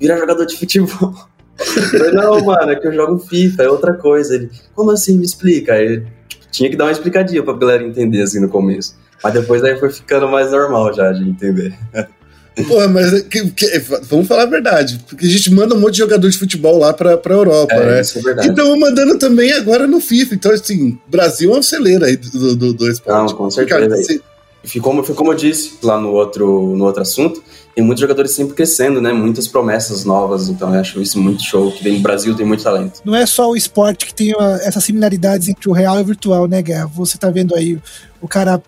virar 0.00 0.18
jogador 0.18 0.46
de 0.46 0.56
futebol. 0.56 1.14
Eu 1.58 1.82
falei, 1.84 2.12
não, 2.12 2.44
mano, 2.44 2.70
é 2.70 2.76
que 2.76 2.86
eu 2.86 2.92
jogo 2.92 3.18
FIFA, 3.18 3.62
é 3.62 3.68
outra 3.70 3.94
coisa. 3.94 4.34
Ele, 4.34 4.50
como 4.74 4.90
assim? 4.90 5.16
Me 5.16 5.24
explica. 5.24 5.72
Aí 5.72 6.04
tipo, 6.28 6.44
tinha 6.50 6.68
que 6.68 6.76
dar 6.76 6.84
uma 6.84 6.92
explicadinha 6.92 7.42
pra 7.42 7.54
galera 7.54 7.82
entender, 7.82 8.20
assim, 8.20 8.40
no 8.40 8.50
começo. 8.50 8.94
Mas 9.24 9.32
depois 9.32 9.64
aí 9.64 9.78
foi 9.78 9.90
ficando 9.90 10.28
mais 10.28 10.50
normal 10.50 10.92
já 10.92 11.12
de 11.12 11.26
entender. 11.26 11.74
Porra, 12.64 12.88
mas 12.88 13.12
é 13.12 13.20
que, 13.20 13.50
que, 13.50 13.78
vamos 14.08 14.26
falar 14.26 14.44
a 14.44 14.46
verdade, 14.46 14.98
porque 15.06 15.26
a 15.26 15.28
gente 15.28 15.52
manda 15.52 15.74
um 15.74 15.80
monte 15.80 15.92
de 15.92 15.98
jogador 15.98 16.28
de 16.28 16.38
futebol 16.38 16.78
lá 16.78 16.92
pra, 16.92 17.16
pra 17.18 17.34
Europa, 17.34 17.74
é, 17.74 17.86
né? 17.86 18.00
Isso 18.00 18.18
é 18.18 18.22
verdade. 18.22 18.48
Então 18.48 18.78
mandando 18.78 19.18
também 19.18 19.52
agora 19.52 19.86
no 19.86 20.00
FIFA. 20.00 20.34
Então, 20.34 20.52
assim, 20.52 20.98
Brasil 21.06 21.54
é 21.54 21.58
um 21.58 21.62
celeiro 21.62 22.04
aí 22.04 22.16
do, 22.16 22.56
do, 22.56 22.72
do 22.72 22.90
esporte. 22.90 23.30
Não, 23.30 23.36
com 23.36 23.50
certeza. 23.50 23.88
Porque, 23.88 24.20
se... 24.64 24.80
como, 24.80 25.04
como 25.14 25.32
eu 25.32 25.36
disse 25.36 25.74
lá 25.82 26.00
no 26.00 26.12
outro, 26.12 26.74
no 26.74 26.84
outro 26.84 27.02
assunto, 27.02 27.42
tem 27.74 27.84
muitos 27.84 28.00
jogadores 28.00 28.30
sempre 28.30 28.54
crescendo, 28.54 29.02
né? 29.02 29.12
Muitas 29.12 29.46
promessas 29.46 30.06
novas, 30.06 30.48
então 30.48 30.74
eu 30.74 30.80
acho 30.80 30.98
isso 31.02 31.20
muito 31.20 31.42
show, 31.42 31.70
que 31.70 31.86
no 31.90 32.00
Brasil 32.00 32.34
tem 32.34 32.46
muito 32.46 32.64
talento. 32.64 33.02
Não 33.04 33.14
é 33.14 33.26
só 33.26 33.50
o 33.50 33.56
esporte 33.56 34.06
que 34.06 34.14
tem 34.14 34.32
essas 34.62 34.82
similaridades 34.82 35.46
entre 35.46 35.68
o 35.68 35.72
real 35.72 35.98
e 35.98 36.00
o 36.00 36.04
virtual, 36.06 36.48
né, 36.48 36.62
Guerra? 36.62 36.86
Você 36.94 37.18
tá 37.18 37.28
vendo 37.28 37.54
aí 37.54 37.78
o 38.18 38.26
cara 38.26 38.62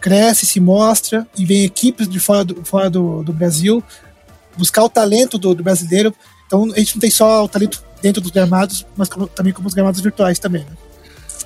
cresce, 0.00 0.46
se 0.46 0.60
mostra 0.60 1.26
e 1.36 1.44
vem 1.44 1.64
equipes 1.64 2.08
de 2.08 2.18
fora 2.18 2.44
do, 2.44 2.64
fora 2.64 2.90
do, 2.90 3.22
do 3.22 3.32
Brasil 3.32 3.82
buscar 4.56 4.82
o 4.84 4.88
talento 4.88 5.38
do, 5.38 5.54
do, 5.54 5.62
brasileiro. 5.62 6.14
Então 6.46 6.64
a 6.72 6.78
gente 6.78 6.96
não 6.96 7.00
tem 7.00 7.10
só 7.10 7.44
o 7.44 7.48
talento 7.48 7.82
dentro 8.02 8.20
dos 8.20 8.30
gramados, 8.30 8.86
mas 8.96 9.08
como, 9.08 9.26
também 9.26 9.52
como 9.52 9.68
os 9.68 9.74
gramados 9.74 10.00
virtuais 10.00 10.38
também. 10.38 10.62
Né? 10.62 10.76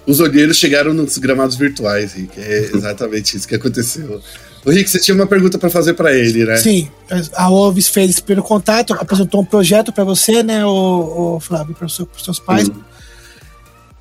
Os 0.06 0.20
olheiros 0.20 0.56
chegaram 0.56 0.94
nos 0.94 1.18
gramados 1.18 1.56
virtuais, 1.56 2.12
Rick. 2.12 2.38
É 2.40 2.70
exatamente 2.74 3.36
isso 3.36 3.46
que 3.46 3.54
aconteceu. 3.54 4.20
O 4.64 4.70
Rick, 4.70 4.90
você 4.90 4.98
tinha 4.98 5.14
uma 5.14 5.26
pergunta 5.26 5.58
para 5.58 5.70
fazer 5.70 5.94
para 5.94 6.14
ele, 6.14 6.44
né? 6.44 6.56
Sim, 6.56 6.90
a 7.34 7.50
Ovis 7.50 7.88
fez 7.88 8.20
pelo 8.20 8.42
contato, 8.42 8.92
apresentou 8.92 9.40
um 9.40 9.44
projeto 9.44 9.90
para 9.90 10.04
você, 10.04 10.42
né, 10.42 10.64
o, 10.66 11.36
o 11.36 11.40
Flávio, 11.40 11.74
para 11.74 11.86
os 11.86 11.96
seu, 11.96 12.06
seus 12.22 12.38
pais. 12.38 12.68
Uhum. 12.68 12.74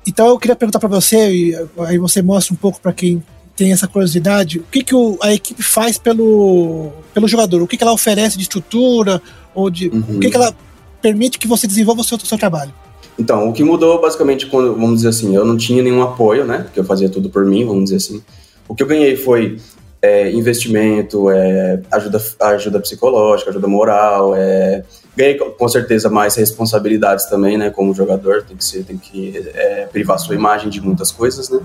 Então 0.06 0.28
eu 0.28 0.38
queria 0.38 0.54
perguntar 0.54 0.78
para 0.78 0.88
você, 0.88 1.32
e 1.32 1.66
aí 1.78 1.96
você 1.96 2.20
mostra 2.20 2.52
um 2.52 2.58
pouco 2.58 2.78
para 2.78 2.92
quem 2.92 3.22
tem 3.60 3.72
essa 3.72 3.86
curiosidade, 3.86 4.58
o 4.58 4.64
que, 4.70 4.82
que 4.82 4.94
o, 4.94 5.18
a 5.20 5.34
equipe 5.34 5.62
faz 5.62 5.98
pelo, 5.98 6.92
pelo 7.12 7.28
jogador? 7.28 7.60
O 7.60 7.66
que, 7.66 7.76
que 7.76 7.84
ela 7.84 7.92
oferece 7.92 8.38
de 8.38 8.44
estrutura? 8.44 9.20
Ou 9.54 9.68
de, 9.68 9.88
uhum. 9.90 10.16
O 10.16 10.18
que, 10.18 10.30
que 10.30 10.34
ela 10.34 10.56
permite 11.02 11.38
que 11.38 11.46
você 11.46 11.66
desenvolva 11.66 12.00
o 12.00 12.04
seu, 12.04 12.16
o 12.16 12.24
seu 12.24 12.38
trabalho? 12.38 12.72
Então, 13.18 13.50
o 13.50 13.52
que 13.52 13.62
mudou 13.62 14.00
basicamente 14.00 14.46
quando, 14.46 14.72
vamos 14.76 14.96
dizer 14.96 15.08
assim, 15.08 15.36
eu 15.36 15.44
não 15.44 15.58
tinha 15.58 15.82
nenhum 15.82 16.00
apoio, 16.00 16.46
né? 16.46 16.60
Porque 16.60 16.80
eu 16.80 16.84
fazia 16.84 17.10
tudo 17.10 17.28
por 17.28 17.44
mim, 17.44 17.66
vamos 17.66 17.84
dizer 17.84 17.96
assim. 17.96 18.22
O 18.66 18.74
que 18.74 18.82
eu 18.82 18.86
ganhei 18.86 19.14
foi 19.14 19.58
é, 20.00 20.32
investimento, 20.32 21.28
é, 21.28 21.82
ajuda, 21.92 22.24
ajuda 22.40 22.80
psicológica, 22.80 23.50
ajuda 23.50 23.68
moral, 23.68 24.34
é, 24.34 24.84
ganhei 25.14 25.34
com 25.34 25.68
certeza 25.68 26.08
mais 26.08 26.34
responsabilidades 26.34 27.26
também, 27.26 27.58
né? 27.58 27.68
Como 27.68 27.92
jogador, 27.92 28.42
tem 28.42 28.56
que 28.56 28.64
ser, 28.64 28.84
tem 28.84 28.96
que 28.96 29.36
é, 29.52 29.86
privar 29.92 30.18
sua 30.18 30.34
imagem 30.34 30.70
de 30.70 30.80
muitas 30.80 31.12
coisas, 31.12 31.50
né? 31.50 31.60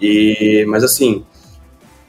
E, 0.00 0.64
mas 0.68 0.84
assim, 0.84 1.24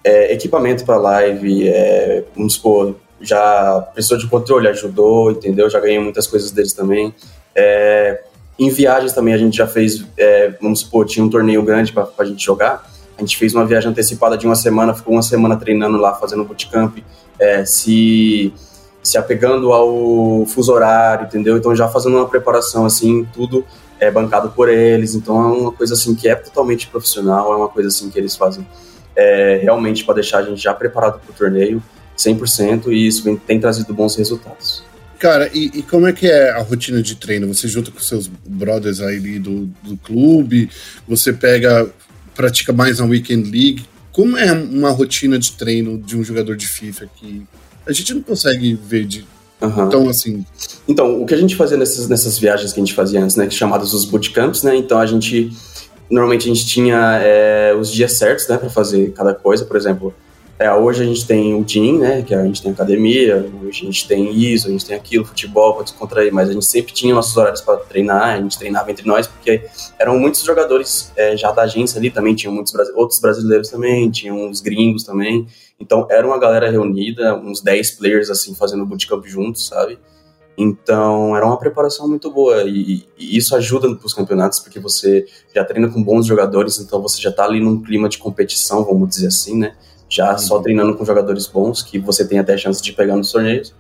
é, 0.04 0.34
equipamento 0.34 0.86
para 0.86 0.98
live, 0.98 1.68
é, 1.68 2.24
vamos 2.36 2.54
supor, 2.54 2.96
já 3.22 3.82
precisou 3.94 4.18
de 4.18 4.28
controle, 4.28 4.68
ajudou, 4.68 5.32
entendeu? 5.32 5.70
Já 5.70 5.80
ganhei 5.80 6.00
muitas 6.00 6.28
coisas 6.28 6.52
deles 6.52 6.74
também. 6.74 7.14
É, 7.56 8.24
em 8.58 8.70
viagens 8.70 9.14
também 9.14 9.34
a 9.34 9.38
gente 9.38 9.58
já 9.58 9.68
fez, 9.68 10.06
é, 10.18 10.54
vamos 10.62 10.82
supor, 10.82 11.06
tinha 11.06 11.26
um 11.26 11.30
torneio 11.30 11.62
grande 11.64 11.92
para 11.92 12.10
a 12.18 12.26
gente 12.26 12.44
jogar. 12.44 12.90
A 13.18 13.22
gente 13.22 13.38
fez 13.38 13.54
uma 13.54 13.66
viagem 13.66 13.90
antecipada 13.90 14.38
de 14.38 14.46
uma 14.46 14.56
semana, 14.56 14.94
ficou 14.94 15.14
uma 15.14 15.22
semana 15.22 15.58
treinando 15.58 15.98
lá, 15.98 16.16
fazendo 16.16 16.46
bootcamp, 16.46 17.00
é, 17.38 17.66
se, 17.66 18.54
se 19.04 19.18
apegando 19.18 19.74
ao 19.74 20.46
fuso 20.46 20.72
horário, 20.72 21.26
entendeu? 21.26 21.58
Então 21.58 21.76
já 21.76 21.88
fazendo 21.90 22.16
uma 22.16 22.28
preparação 22.28 22.86
assim, 22.86 23.28
tudo 23.34 23.66
é 24.00 24.10
bancado 24.10 24.50
por 24.52 24.70
eles, 24.70 25.16
então 25.16 25.42
é 25.42 25.46
uma 25.46 25.72
coisa 25.72 25.94
assim 25.94 26.16
que 26.16 26.28
é 26.28 26.36
totalmente 26.36 26.88
profissional, 26.88 27.54
é 27.54 27.56
uma 27.56 27.70
coisa 27.70 27.90
assim 27.90 28.10
que 28.10 28.18
eles 28.18 28.36
fazem 28.36 28.66
é, 29.16 29.60
realmente 29.62 30.04
para 30.06 30.16
deixar 30.16 30.40
a 30.40 30.44
gente 30.44 30.62
já 30.62 30.74
preparado 30.74 31.20
para 31.20 31.32
o 31.32 31.34
torneio 31.34 31.84
100% 32.18 32.88
e 32.88 33.08
isso 33.08 33.24
vem, 33.24 33.36
tem 33.36 33.60
trazido 33.60 33.94
bons 33.94 34.16
resultados. 34.16 34.84
Cara, 35.18 35.50
e, 35.54 35.80
e, 35.80 35.82
como 35.84 36.08
é 36.08 36.14
que 36.14 36.28
é 36.28 36.52
a 36.52 36.62
rotina 36.62 37.04
de 37.04 37.16
treino? 37.16 37.54
Você 37.54 37.68
junta 37.68 37.92
com 37.92 38.00
seus 38.00 38.28
brothers 38.28 39.02
aí 39.02 39.38
do, 39.38 39.66
do 39.84 39.98
clube, 39.98 40.70
você 41.06 41.34
pega, 41.34 41.90
pratica 42.34 42.72
mais 42.72 43.00
na 43.00 43.06
Weekend 43.06 43.52
League. 43.52 43.86
Como 44.14 44.38
é 44.38 44.52
uma 44.54 44.92
rotina 44.92 45.38
de 45.38 45.52
treino 45.52 45.98
de 45.98 46.16
um 46.18 46.24
jogador 46.24 46.56
de 46.56 46.68
FIFA 46.68 47.10
que 47.16 47.46
a 47.86 47.92
gente 47.92 48.14
não 48.14 48.22
consegue 48.22 48.74
ver 48.76 49.06
de 49.06 49.26
Uhum. 49.62 49.88
Então, 49.88 50.10
assim. 50.10 50.46
Então, 50.88 51.22
o 51.22 51.26
que 51.26 51.34
a 51.34 51.38
gente 51.38 51.56
fazia 51.56 51.78
nessas, 51.78 52.08
nessas 52.08 52.38
viagens 52.38 52.72
que 52.72 52.80
a 52.80 52.84
gente 52.84 52.94
fazia 52.94 53.22
antes, 53.22 53.36
né? 53.36 53.50
Chamadas 53.50 53.94
os 53.94 54.06
bootcamps, 54.06 54.64
né? 54.64 54.76
Então 54.76 54.98
a 55.00 55.06
gente. 55.06 55.52
Normalmente 56.10 56.50
a 56.50 56.54
gente 56.54 56.66
tinha 56.66 57.20
é, 57.22 57.76
os 57.76 57.92
dias 57.92 58.14
certos, 58.14 58.48
né? 58.48 58.58
Pra 58.58 58.70
fazer 58.70 59.12
cada 59.12 59.34
coisa. 59.34 59.66
Por 59.66 59.78
exemplo, 59.78 60.14
é, 60.58 60.70
hoje 60.74 61.04
a 61.04 61.06
gente 61.06 61.26
tem 61.26 61.54
o 61.54 61.64
gym, 61.66 62.00
né? 62.00 62.22
Que 62.22 62.36
a 62.36 62.44
gente 62.44 62.62
tem 62.62 62.72
academia, 62.72 63.50
hoje 63.64 63.84
a 63.84 63.86
gente 63.86 64.08
tem 64.08 64.36
isso, 64.36 64.68
a 64.68 64.72
gente 64.72 64.86
tem 64.86 64.96
aquilo, 64.96 65.24
futebol 65.24 65.76
para 65.76 65.84
descontrair, 65.84 66.34
mas 66.34 66.50
a 66.50 66.54
gente 66.54 66.66
sempre 66.66 66.92
tinha 66.92 67.16
nossos 67.16 67.36
horários 67.38 67.62
para 67.62 67.78
treinar, 67.78 68.36
a 68.36 68.42
gente 68.42 68.58
treinava 68.58 68.92
entre 68.92 69.08
nós, 69.08 69.26
porque 69.26 69.62
eram 69.98 70.20
muitos 70.20 70.44
jogadores 70.44 71.14
é, 71.16 71.38
já 71.38 71.52
da 71.52 71.62
agência 71.62 71.98
ali 71.98 72.10
também, 72.10 72.36
tinham 72.36 72.54
muitos 72.54 72.74
outros 72.94 73.20
brasileiros 73.20 73.70
também, 73.70 74.12
tinham 74.12 74.50
uns 74.50 74.60
gringos 74.60 75.06
também. 75.06 75.48
Então 75.80 76.08
era 76.10 76.26
uma 76.26 76.38
galera 76.38 76.70
reunida, 76.70 77.36
uns 77.36 77.62
10 77.62 77.92
players 77.92 78.30
assim, 78.30 78.54
fazendo 78.54 78.86
bootcamp 78.86 79.26
juntos, 79.26 79.68
sabe? 79.68 79.98
Então 80.58 81.36
era 81.36 81.46
uma 81.46 81.58
preparação 81.58 82.08
muito 82.08 82.30
boa 82.30 82.64
e, 82.64 83.06
e 83.18 83.38
isso 83.38 83.56
ajuda 83.56 83.96
para 83.96 84.06
os 84.06 84.14
campeonatos 84.14 84.60
porque 84.60 84.80
você 84.80 85.26
já 85.56 85.64
treina 85.64 85.88
com 85.88 86.04
bons 86.04 86.26
jogadores, 86.26 86.80
então 86.80 87.02
você 87.02 87.22
já 87.22 87.30
está 87.30 87.46
ali 87.46 87.62
num 87.62 87.82
clima 87.82 88.10
de 88.10 88.18
competição, 88.18 88.84
vamos 88.84 89.08
dizer 89.10 89.28
assim, 89.28 89.58
né? 89.58 89.76
já 90.10 90.36
só 90.38 90.58
uhum. 90.58 90.64
treinando 90.64 90.98
com 90.98 91.06
jogadores 91.06 91.46
bons, 91.46 91.84
que 91.84 92.00
você 92.00 92.28
tem 92.28 92.40
até 92.40 92.58
chance 92.58 92.82
de 92.82 92.92
pegar 92.92 93.16
nos 93.16 93.32
torneios. 93.32 93.74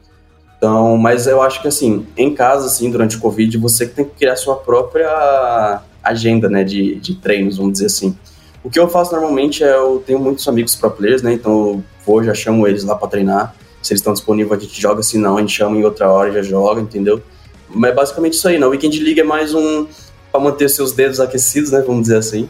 Então, 0.57 0.95
mas 0.97 1.25
eu 1.25 1.41
acho 1.41 1.61
que 1.61 1.67
assim, 1.67 2.05
em 2.15 2.35
casa, 2.35 2.67
assim, 2.67 2.91
durante 2.91 3.17
o 3.17 3.19
Covid, 3.19 3.57
você 3.57 3.87
tem 3.87 4.05
que 4.05 4.11
criar 4.11 4.35
sua 4.35 4.55
própria 4.55 5.81
agenda, 6.03 6.47
né, 6.47 6.63
de, 6.63 6.95
de 6.95 7.15
treinos, 7.15 7.57
vamos 7.57 7.73
dizer 7.73 7.87
assim. 7.87 8.15
O 8.63 8.69
que 8.69 8.79
eu 8.79 8.89
faço 8.89 9.11
normalmente 9.13 9.63
é, 9.63 9.75
eu 9.75 10.03
tenho 10.05 10.19
muitos 10.19 10.47
amigos 10.47 10.75
pro 10.75 10.91
players, 10.91 11.21
né, 11.21 11.33
então 11.33 11.51
eu 11.51 11.83
vou, 12.05 12.23
já 12.23 12.33
chamo 12.33 12.67
eles 12.67 12.83
lá 12.83 12.95
para 12.95 13.07
treinar. 13.07 13.55
Se 13.81 13.93
eles 13.93 14.01
estão 14.01 14.13
disponíveis, 14.13 14.59
a 14.59 14.63
gente 14.63 14.81
joga, 14.81 15.01
se 15.01 15.17
não, 15.17 15.37
a 15.37 15.39
gente 15.39 15.53
chama 15.53 15.77
em 15.77 15.83
outra 15.83 16.11
hora 16.11 16.29
e 16.29 16.33
já 16.33 16.41
joga, 16.41 16.81
entendeu? 16.81 17.21
Mas 17.69 17.91
é 17.91 17.93
basicamente 17.93 18.33
isso 18.33 18.47
aí, 18.47 18.57
na 18.57 18.67
Weekend 18.67 18.99
League 19.01 19.19
é 19.19 19.23
mais 19.23 19.53
um 19.53 19.87
para 20.31 20.41
manter 20.41 20.69
seus 20.69 20.91
dedos 20.91 21.19
aquecidos, 21.19 21.71
né, 21.71 21.81
vamos 21.81 22.03
dizer 22.03 22.17
assim. 22.17 22.49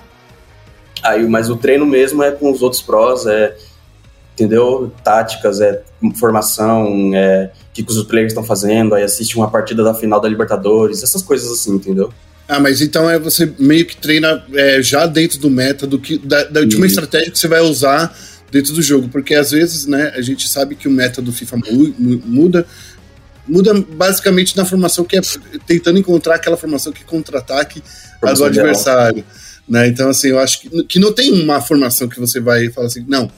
Aí, 1.03 1.27
mas 1.27 1.49
o 1.49 1.55
treino 1.55 1.85
mesmo 1.85 2.23
é 2.23 2.31
com 2.31 2.51
os 2.51 2.61
outros 2.61 2.81
prós, 2.81 3.25
é 3.25 3.55
entendeu? 4.33 4.89
Táticas, 5.03 5.59
é 5.59 5.83
formação, 6.17 7.11
é 7.13 7.51
o 7.69 7.73
que, 7.73 7.83
os 7.83 8.03
players 8.03 8.31
estão 8.31 8.43
fazendo, 8.43 8.95
aí 8.95 9.03
assiste 9.03 9.35
uma 9.35 9.49
partida 9.49 9.83
da 9.83 9.93
final 9.93 10.19
da 10.19 10.29
Libertadores, 10.29 11.03
essas 11.03 11.21
coisas 11.21 11.51
assim, 11.51 11.75
entendeu? 11.75 12.11
Ah, 12.49 12.59
mas 12.59 12.81
então 12.81 13.07
é 13.07 13.19
você 13.19 13.53
meio 13.59 13.85
que 13.85 13.95
treina 13.95 14.43
é, 14.55 14.81
já 14.81 15.05
dentro 15.05 15.37
do 15.37 15.51
meta 15.51 15.85
do 15.85 15.99
que 15.99 16.17
da, 16.17 16.43
da, 16.45 16.65
de 16.65 16.75
uma 16.75 16.87
estratégia 16.87 17.29
que 17.29 17.37
você 17.37 17.47
vai 17.47 17.61
usar 17.61 18.11
dentro 18.51 18.73
do 18.73 18.81
jogo, 18.81 19.07
porque 19.07 19.35
às 19.35 19.51
vezes, 19.51 19.85
né, 19.85 20.11
a 20.15 20.21
gente 20.21 20.49
sabe 20.49 20.73
que 20.73 20.87
o 20.87 20.91
meta 20.91 21.21
do 21.21 21.31
FIFA 21.31 21.57
muda, 22.25 22.65
muda 23.47 23.85
basicamente 23.93 24.57
na 24.57 24.65
formação 24.65 25.05
que 25.05 25.15
é 25.15 25.21
tentando 25.67 25.99
encontrar 25.99 26.35
aquela 26.35 26.57
formação 26.57 26.91
que 26.91 27.03
contra-ataque 27.03 27.83
do 28.35 28.43
adversário, 28.43 29.23
né? 29.67 29.87
Então 29.87 30.09
assim, 30.09 30.29
eu 30.29 30.39
acho 30.39 30.61
que, 30.61 30.83
que 30.85 30.99
não 30.99 31.13
tem 31.13 31.31
uma 31.31 31.61
formação 31.61 32.09
que 32.09 32.19
você 32.19 32.39
vai 32.39 32.67
falar 32.69 32.87
assim, 32.87 33.05
não, 33.07 33.31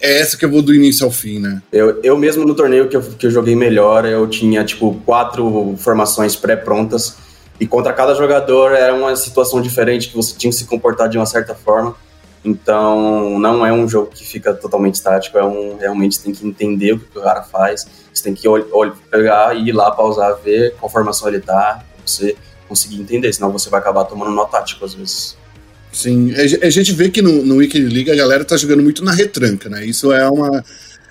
é 0.00 0.18
essa 0.18 0.36
que 0.36 0.44
eu 0.44 0.50
vou 0.50 0.60
do 0.60 0.74
início 0.74 1.06
ao 1.06 1.12
fim, 1.12 1.38
né? 1.38 1.62
Eu, 1.70 2.00
eu 2.02 2.18
mesmo 2.18 2.44
no 2.44 2.56
torneio 2.56 2.88
que 2.88 2.96
eu, 2.96 3.02
que 3.02 3.26
eu 3.26 3.30
joguei 3.30 3.54
melhor, 3.54 4.04
eu 4.04 4.26
tinha, 4.26 4.64
tipo, 4.64 5.00
quatro 5.06 5.76
formações 5.78 6.34
pré-prontas. 6.34 7.29
E 7.60 7.66
contra 7.66 7.92
cada 7.92 8.14
jogador 8.14 8.72
era 8.72 8.94
uma 8.94 9.14
situação 9.14 9.60
diferente, 9.60 10.08
que 10.08 10.16
você 10.16 10.34
tinha 10.34 10.50
que 10.50 10.56
se 10.56 10.64
comportar 10.64 11.10
de 11.10 11.18
uma 11.18 11.26
certa 11.26 11.54
forma. 11.54 11.94
Então, 12.42 13.38
não 13.38 13.66
é 13.66 13.70
um 13.70 13.86
jogo 13.86 14.10
que 14.10 14.26
fica 14.26 14.54
totalmente 14.54 14.94
estático, 14.94 15.36
é 15.36 15.44
um, 15.44 15.76
realmente 15.76 16.16
você 16.16 16.22
tem 16.22 16.32
que 16.32 16.46
entender 16.46 16.92
o 16.92 16.98
que 16.98 17.18
o 17.18 17.22
cara 17.22 17.42
faz. 17.42 17.86
Você 18.12 18.22
tem 18.22 18.34
que 18.34 18.48
olh, 18.48 18.92
pegar 19.10 19.54
e 19.54 19.68
ir 19.68 19.72
lá, 19.72 19.90
pausar, 19.90 20.38
ver 20.42 20.74
qual 20.80 20.90
formação 20.90 21.28
ele 21.28 21.40
tá, 21.40 21.84
você 22.04 22.34
conseguir 22.66 22.98
entender, 22.98 23.30
senão 23.32 23.52
você 23.52 23.68
vai 23.68 23.78
acabar 23.78 24.04
tomando 24.04 24.30
nó 24.30 24.46
tático 24.46 24.84
às 24.84 24.94
vezes. 24.94 25.36
Sim, 25.92 26.32
a 26.34 26.70
gente 26.70 26.92
vê 26.92 27.10
que 27.10 27.20
no, 27.20 27.44
no 27.44 27.56
Weekend 27.56 27.92
League 27.92 28.10
a 28.10 28.14
galera 28.14 28.44
tá 28.44 28.56
jogando 28.56 28.82
muito 28.82 29.04
na 29.04 29.12
retranca, 29.12 29.68
né? 29.68 29.84
Isso 29.84 30.12
é 30.12 30.28
uma, 30.30 30.64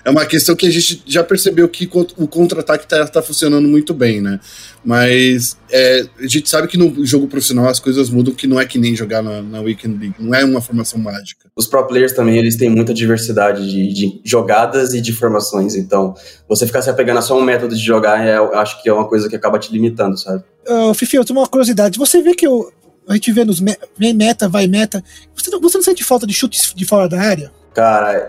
é 0.04 0.10
uma 0.10 0.24
questão 0.24 0.56
que 0.56 0.66
a 0.66 0.70
gente 0.70 1.02
já 1.06 1.22
percebeu 1.22 1.68
que 1.68 1.88
o 2.16 2.26
contra-ataque 2.26 2.86
tá, 2.86 3.06
tá 3.06 3.22
funcionando 3.22 3.68
muito 3.68 3.92
bem, 3.92 4.20
né? 4.20 4.40
Mas 4.84 5.58
é, 5.70 6.06
a 6.18 6.26
gente 6.26 6.48
sabe 6.48 6.68
que 6.68 6.78
no 6.78 7.04
jogo 7.04 7.26
profissional 7.26 7.68
as 7.68 7.78
coisas 7.78 8.08
mudam, 8.08 8.34
que 8.34 8.46
não 8.46 8.58
é 8.58 8.64
que 8.64 8.78
nem 8.78 8.96
jogar 8.96 9.22
na, 9.22 9.42
na 9.42 9.60
Weekend 9.60 9.98
League, 9.98 10.14
não 10.18 10.34
é 10.34 10.44
uma 10.44 10.60
formação 10.60 10.98
mágica. 10.98 11.50
Os 11.54 11.66
pro 11.66 11.86
players 11.86 12.12
também, 12.12 12.38
eles 12.38 12.56
têm 12.56 12.70
muita 12.70 12.94
diversidade 12.94 13.68
de, 13.68 13.92
de 13.92 14.20
jogadas 14.24 14.94
e 14.94 15.00
de 15.00 15.12
formações, 15.12 15.74
então 15.74 16.14
você 16.48 16.66
ficar 16.66 16.80
se 16.80 16.88
apegando 16.88 17.18
a 17.18 17.22
só 17.22 17.38
um 17.38 17.42
método 17.42 17.74
de 17.74 17.82
jogar, 17.82 18.26
é, 18.26 18.38
eu 18.38 18.54
acho 18.54 18.82
que 18.82 18.88
é 18.88 18.92
uma 18.92 19.06
coisa 19.06 19.28
que 19.28 19.36
acaba 19.36 19.58
te 19.58 19.70
limitando, 19.70 20.18
sabe? 20.18 20.42
Uh, 20.66 20.94
Fifi, 20.94 21.16
eu 21.16 21.24
tenho 21.24 21.38
uma 21.38 21.46
curiosidade, 21.46 21.98
você 21.98 22.22
vê 22.22 22.34
que 22.34 22.48
o, 22.48 22.72
a 23.06 23.14
gente 23.14 23.32
vê 23.32 23.44
nos 23.44 23.60
me 23.60 23.76
meta, 24.14 24.48
vai 24.48 24.66
meta. 24.66 25.02
Você 25.34 25.50
não, 25.50 25.60
você 25.60 25.76
não 25.76 25.84
sente 25.84 26.04
falta 26.04 26.26
de 26.26 26.32
chutes 26.32 26.72
de 26.74 26.84
fora 26.84 27.08
da 27.08 27.20
área? 27.20 27.50
Cara, 27.72 28.28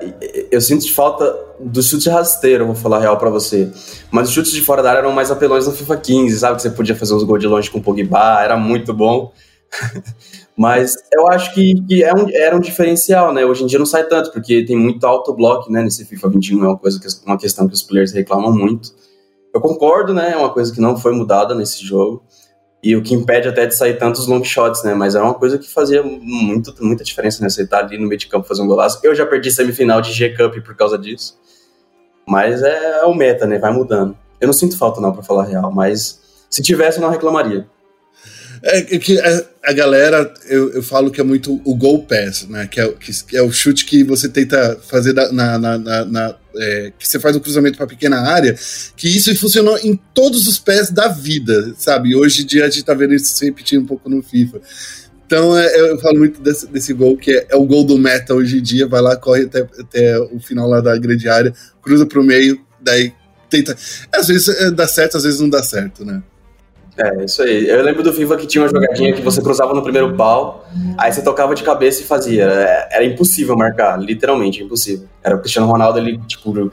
eu 0.52 0.62
sinto 0.62 0.94
falta 0.94 1.36
do 1.60 1.82
chute 1.82 2.10
rasteiro, 2.10 2.66
vou 2.66 2.76
falar 2.76 3.00
real 3.00 3.18
para 3.18 3.30
você. 3.30 3.72
Mas 4.12 4.30
os 4.30 4.34
chutes 4.34 4.52
de 4.52 4.62
fora 4.62 4.84
da 4.84 4.90
área 4.90 5.00
eram 5.00 5.12
mais 5.12 5.32
apelões 5.32 5.66
no 5.66 5.74
FIFA 5.74 5.98
15, 5.98 6.40
sabe? 6.40 6.56
Que 6.58 6.62
você 6.62 6.70
podia 6.70 6.96
fazer 6.96 7.14
uns 7.14 7.24
gols 7.24 7.40
de 7.40 7.48
longe 7.48 7.70
com 7.70 7.80
o 7.80 7.82
Pogba, 7.82 8.42
era 8.42 8.56
muito 8.56 8.94
bom. 8.94 9.32
Mas 10.56 10.96
eu 11.12 11.28
acho 11.30 11.54
que, 11.54 11.82
que 11.88 12.04
é 12.04 12.14
um, 12.14 12.30
era 12.30 12.56
um 12.56 12.60
diferencial, 12.60 13.34
né? 13.34 13.44
Hoje 13.46 13.64
em 13.64 13.68
dia 13.68 13.80
não 13.80 13.86
sai 13.86 14.06
tanto, 14.06 14.32
porque 14.32 14.64
tem 14.66 14.78
muito 14.78 15.06
autoblock, 15.08 15.72
né? 15.72 15.82
Nesse 15.82 16.06
FIFA 16.06 16.30
21 16.30 16.64
é 16.64 16.68
uma, 16.68 16.78
coisa 16.78 17.00
que, 17.00 17.08
uma 17.26 17.38
questão 17.38 17.68
que 17.68 17.74
os 17.74 17.82
players 17.82 18.12
reclamam 18.12 18.54
muito. 18.54 18.94
Eu 19.54 19.60
concordo, 19.60 20.14
né? 20.14 20.34
É 20.34 20.38
uma 20.38 20.50
coisa 20.50 20.72
que 20.72 20.80
não 20.80 20.98
foi 20.98 21.14
mudada 21.14 21.56
nesse 21.56 21.84
jogo. 21.84 22.24
E 22.84 22.96
o 22.96 23.04
que 23.04 23.14
impede 23.14 23.48
até 23.48 23.68
de 23.68 23.76
sair 23.76 23.98
tantos 23.98 24.28
long 24.28 24.44
shots, 24.44 24.84
né? 24.84 24.94
Mas 24.96 25.14
era 25.14 25.24
uma 25.24 25.36
coisa 25.36 25.58
que 25.58 25.70
fazia 25.72 26.02
muito, 26.02 26.74
muita 26.84 27.04
diferença, 27.04 27.44
né? 27.44 27.50
Você 27.50 27.66
tá 27.66 27.80
ali 27.80 27.98
no 27.98 28.08
meio 28.08 28.18
de 28.18 28.28
campo 28.28 28.48
fazer 28.48 28.64
um 28.64 28.68
golaço. 28.68 29.00
Eu 29.04 29.14
já 29.14 29.26
perdi 29.26 29.52
semifinal 29.52 30.02
de 30.02 30.12
G-Cup 30.12 30.64
por 30.64 30.76
causa 30.76 30.98
disso. 30.98 31.40
Mas 32.28 32.64
é, 32.64 33.02
é 33.02 33.06
o 33.06 33.14
meta, 33.14 33.46
né? 33.46 33.60
Vai 33.60 33.72
mudando. 33.72 34.18
Eu 34.40 34.48
não 34.48 34.54
sinto 34.54 34.78
falta, 34.78 35.00
não, 35.00 35.14
pra 35.14 35.22
falar 35.22 35.44
real, 35.44 35.72
mas 35.72 36.20
se 36.50 36.64
tivesse, 36.64 36.98
eu 36.98 37.04
não 37.04 37.10
reclamaria. 37.10 37.68
É, 38.64 38.96
é 38.96 39.00
que 39.00 39.20
a, 39.20 39.44
a, 39.66 39.74
galera, 39.74 40.32
eu, 40.48 40.72
eu 40.74 40.84
falo 40.84 41.10
que 41.10 41.20
é 41.20 41.24
muito 41.24 41.60
o 41.66 41.76
goal 41.76 42.04
pass, 42.04 42.48
né? 42.48 42.68
Que 42.68 42.80
é, 42.80 42.94
que 43.28 43.36
é 43.36 43.42
o 43.42 43.52
chute 43.52 43.86
que 43.86 44.04
você 44.04 44.30
tenta 44.30 44.80
fazer 44.88 45.14
na, 45.14 45.32
na, 45.32 45.78
na, 45.78 46.06
na 46.06 46.36
é, 46.56 46.94
que 46.98 47.08
você 47.08 47.20
faz 47.20 47.36
um 47.36 47.40
cruzamento 47.40 47.78
para 47.78 47.88
pequena 47.88 48.20
área, 48.20 48.56
que 48.96 49.08
isso 49.08 49.36
funcionou 49.36 49.78
em 49.80 50.00
todos 50.14 50.48
os 50.48 50.60
pés 50.60 50.92
da 50.92 51.08
vida, 51.08 51.74
sabe? 51.78 52.16
Hoje 52.16 52.44
em 52.44 52.46
dia 52.46 52.66
a 52.66 52.70
gente 52.70 52.84
tá 52.84 52.94
vendo 52.94 53.14
isso 53.14 53.36
se 53.36 53.46
repetindo 53.46 53.84
um 53.84 53.88
pouco 53.88 54.10
no 54.10 54.22
FIFA. 54.22 54.62
Então 55.26 55.58
é, 55.58 55.80
eu 55.80 55.98
falo 56.00 56.20
muito 56.20 56.42
desse, 56.42 56.68
desse 56.68 56.94
gol, 56.94 57.18
que 57.18 57.32
é, 57.32 57.48
é, 57.50 57.56
o 57.56 57.66
gol 57.66 57.84
do 57.84 57.98
meta 57.98 58.36
hoje 58.36 58.58
em 58.58 58.62
dia, 58.62 58.86
vai 58.86 59.02
lá, 59.02 59.16
corre 59.16 59.44
até, 59.44 59.62
até 59.80 60.20
o 60.20 60.40
final 60.40 60.68
lá 60.68 60.82
da 60.82 60.96
grande 60.98 61.28
área, 61.28 61.54
cruza 61.82 62.06
pro 62.06 62.24
meio, 62.24 62.60
daí 62.80 63.14
tenta. 63.50 63.76
Às 64.12 64.28
vezes 64.28 64.50
é, 64.50 64.70
dá 64.70 64.88
certo, 64.88 65.18
às 65.18 65.24
vezes 65.24 65.40
não 65.40 65.50
dá 65.50 65.64
certo, 65.64 66.06
né? 66.06 66.22
É, 66.98 67.26
isso 67.26 67.42
aí. 67.42 67.68
Eu 67.68 67.82
lembro 67.84 68.04
do 68.04 68.12
FIFA 68.12 68.38
que 68.38 68.46
tinha 68.46 68.64
uma 68.64 68.70
jogadinha 68.70 69.14
que 69.14 69.22
você 69.22 69.42
cruzava 69.42 69.74
no 69.74 69.82
primeiro 69.82 70.16
pau, 70.16 70.68
aí 70.98 71.12
você 71.12 71.22
tocava 71.22 71.56
de 71.56 71.64
cabeça 71.64 72.02
e 72.02 72.06
fazia. 72.06 72.44
Era, 72.44 72.90
era 72.92 73.06
impossível 73.06 73.56
marcar, 73.56 74.00
literalmente 74.00 74.62
impossível. 74.62 75.08
Era 75.24 75.36
o 75.36 75.40
Cristiano 75.40 75.68
Ronaldo, 75.68 76.00
ele, 76.00 76.18
tipo, 76.28 76.72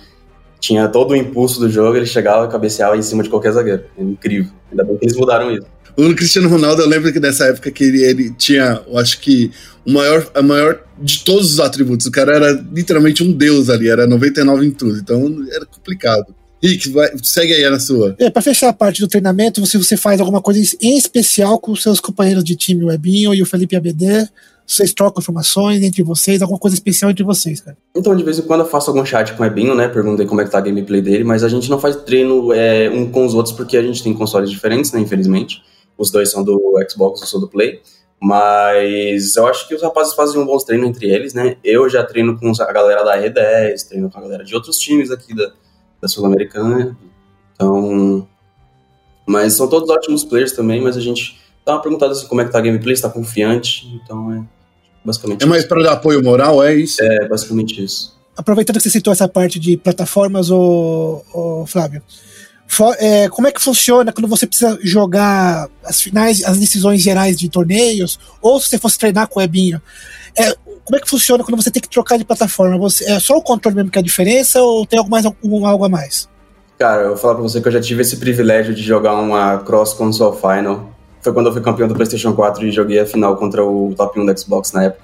tinha 0.61 0.89
todo 0.89 1.13
o 1.13 1.17
impulso 1.17 1.61
do 1.61 1.71
jogo, 1.71 1.97
ele 1.97 2.07
chegava 2.07 2.47
e 2.47 2.49
cabeceava 2.49 2.97
em 2.97 3.03
cima 3.03 3.23
de 3.23 3.31
qualquer 3.31 3.53
zagueiro. 3.53 3.85
É 3.97 4.03
incrível. 4.03 4.53
Ainda 4.71 4.85
bem 4.85 4.97
que 4.97 5.05
eles 5.05 5.17
mudaram 5.17 5.51
isso. 5.53 5.67
O 5.97 6.15
Cristiano 6.15 6.49
Ronaldo, 6.49 6.83
eu 6.83 6.89
lembro 6.89 7.13
que 7.13 7.19
nessa 7.19 7.47
época 7.47 7.71
que 7.73 7.83
ele, 7.83 8.05
ele 8.05 8.31
tinha, 8.31 8.83
eu 8.87 8.99
acho 8.99 9.21
que, 9.21 9.51
o 9.85 9.93
maior, 9.93 10.29
a 10.33 10.43
maior 10.43 10.81
de 11.01 11.25
todos 11.25 11.53
os 11.53 11.61
atributos. 11.61 12.07
O 12.07 12.11
cara 12.11 12.37
era 12.37 12.53
literalmente 12.73 13.23
um 13.23 13.33
deus 13.33 13.69
ali, 13.69 13.89
era 13.89 14.07
99 14.07 14.67
em 14.67 14.71
tudo. 14.71 14.97
Então 14.97 15.45
era 15.53 15.67
complicado. 15.67 16.35
Rick, 16.63 16.91
vai, 16.91 17.11
segue 17.23 17.55
aí 17.55 17.71
na 17.71 17.79
sua. 17.79 18.17
É, 18.19 18.31
para 18.31 18.43
fechar 18.43 18.69
a 18.69 18.73
parte 18.73 19.01
do 19.01 19.09
treinamento, 19.09 19.65
se 19.65 19.79
você 19.79 19.97
faz 19.97 20.21
alguma 20.21 20.41
coisa 20.41 20.61
em 20.81 20.97
especial 20.97 21.59
com 21.59 21.73
os 21.73 21.83
seus 21.83 22.01
companheiros 22.01 22.45
de 22.45 22.57
time, 22.57 22.85
o 22.85 22.91
Ebinho 22.91 23.35
e 23.35 23.43
o 23.43 23.47
Felipe 23.47 23.77
ABD, 23.77 24.29
vocês 24.67 24.93
trocam 24.93 25.23
informações 25.23 25.83
entre 25.83 26.03
vocês, 26.03 26.43
alguma 26.43 26.59
coisa 26.59 26.77
especial 26.77 27.11
entre 27.11 27.25
vocês, 27.25 27.61
cara? 27.61 27.77
Então, 27.97 28.15
de 28.15 28.23
vez 28.23 28.39
em 28.39 28.43
quando 28.43 28.61
eu 28.61 28.67
faço 28.67 28.91
algum 28.91 29.05
chat 29.05 29.33
com 29.33 29.43
o 29.43 29.47
Ebinho, 29.47 29.75
né? 29.75 29.89
Perguntei 29.89 30.27
como 30.27 30.41
é 30.43 30.45
que 30.45 30.51
tá 30.51 30.59
a 30.59 30.61
gameplay 30.61 31.01
dele, 31.01 31.25
mas 31.25 31.43
a 31.43 31.49
gente 31.49 31.71
não 31.71 31.81
faz 31.81 31.97
treino 31.97 32.53
é, 32.53 32.91
um 32.91 33.11
com 33.11 33.25
os 33.25 33.35
outros 33.35 33.55
porque 33.55 33.77
a 33.77 33.83
gente 33.83 34.03
tem 34.03 34.13
consoles 34.13 34.51
diferentes, 34.51 34.93
né? 34.93 35.01
Infelizmente. 35.01 35.63
Os 35.97 36.11
dois 36.11 36.31
são 36.31 36.45
do 36.45 36.75
Xbox, 36.89 37.21
eu 37.21 37.27
sou 37.27 37.41
do 37.41 37.49
Play. 37.49 37.81
Mas 38.21 39.37
eu 39.37 39.47
acho 39.47 39.67
que 39.67 39.75
os 39.75 39.83
rapazes 39.83 40.13
fazem 40.13 40.41
um 40.41 40.45
bom 40.45 40.59
treino 40.59 40.85
entre 40.85 41.09
eles, 41.09 41.33
né? 41.33 41.57
Eu 41.63 41.89
já 41.89 42.05
treino 42.05 42.39
com 42.39 42.53
a 42.61 42.73
galera 42.73 43.05
da 43.05 43.17
R10, 43.17 43.89
treino 43.89 44.11
com 44.11 44.19
a 44.19 44.23
galera 44.23 44.45
de 44.45 44.55
outros 44.55 44.77
times 44.77 45.11
aqui 45.11 45.35
da, 45.35 45.53
da 46.01 46.09
Sul-Americana. 46.09 46.97
Então, 47.55 48.27
Mas 49.27 49.55
são 49.55 49.69
todos 49.69 49.91
ótimos 49.91 50.25
players 50.25 50.53
também, 50.53 50.81
mas 50.81 50.97
a 50.97 51.01
gente 51.01 51.39
dá 51.67 51.75
uma 51.75 51.83
perguntada 51.83 52.13
assim, 52.13 52.27
como 52.27 52.41
é 52.41 52.45
que 52.45 52.51
tá 52.51 52.59
a 52.59 52.63
gameplay, 52.63 52.97
se 52.97 53.03
tá 53.03 53.11
confiante, 53.11 53.87
então 54.03 54.33
é 54.33 54.43
basicamente 55.05 55.43
É 55.43 55.47
mais 55.47 55.65
para 55.65 55.83
dar 55.83 55.93
apoio 55.93 56.23
moral, 56.23 56.63
é 56.65 56.75
isso? 56.75 57.03
É, 57.03 57.29
basicamente 57.29 57.83
isso. 57.83 58.17
Aproveitando 58.37 58.77
que 58.77 58.83
você 58.83 58.91
citou 58.91 59.13
essa 59.13 59.29
parte 59.29 59.59
de 59.59 59.77
plataformas, 59.77 60.51
ô, 60.51 61.23
ô 61.33 61.67
Flávio, 61.67 62.03
for, 62.67 62.95
é, 62.99 63.29
como 63.29 63.49
é 63.49 63.53
que 63.53 63.61
funciona 63.61 64.13
quando 64.13 64.29
você 64.29 64.47
precisa 64.47 64.79
jogar 64.83 65.69
as 65.85 66.01
finais, 66.01 66.43
as 66.45 66.59
decisões 66.59 67.03
gerais 67.03 67.37
de 67.37 67.49
torneios, 67.49 68.19
ou 68.41 68.61
se 68.61 68.69
você 68.69 68.79
fosse 68.79 68.99
treinar 68.99 69.29
com 69.29 69.41
o 69.41 69.43
Ebinho? 69.43 69.83
É, 70.39 70.57
como 70.89 70.97
é 70.97 71.01
que 71.01 71.11
funciona 71.11 71.45
quando 71.45 71.63
você 71.63 71.71
tem 71.71 71.83
que 71.83 71.89
trocar 71.89 72.17
de 72.17 72.25
plataforma? 72.25 72.79
Você, 72.79 73.05
é 73.05 73.21
só 73.21 73.37
o 73.37 73.43
controle 73.43 73.77
mesmo 73.77 73.91
que 73.91 73.99
é 73.99 74.01
a 74.01 74.03
diferença 74.03 74.63
ou 74.63 74.87
tem 74.87 74.99
algo, 74.99 75.11
mais, 75.11 75.27
algum, 75.27 75.67
algo 75.67 75.85
a 75.85 75.89
mais? 75.89 76.27
Cara, 76.79 77.03
eu 77.03 77.09
vou 77.09 77.19
falar 77.19 77.35
pra 77.35 77.43
você 77.43 77.61
que 77.61 77.69
eu 77.69 77.73
já 77.73 77.81
tive 77.81 78.01
esse 78.01 78.17
privilégio 78.17 78.75
de 78.75 78.83
jogar 78.83 79.15
uma 79.17 79.59
Cross 79.59 79.93
Console 79.93 80.35
Final. 80.39 80.91
Foi 81.21 81.35
quando 81.35 81.45
eu 81.45 81.53
fui 81.53 81.61
campeão 81.61 81.87
do 81.87 81.95
PlayStation 81.95 82.33
4 82.33 82.67
e 82.67 82.73
joguei 82.73 82.99
a 83.01 83.05
final 83.05 83.37
contra 83.37 83.63
o 83.63 83.93
top 83.95 84.19
1 84.19 84.25
da 84.25 84.35
Xbox 84.35 84.73
na 84.73 84.85
época. 84.85 85.03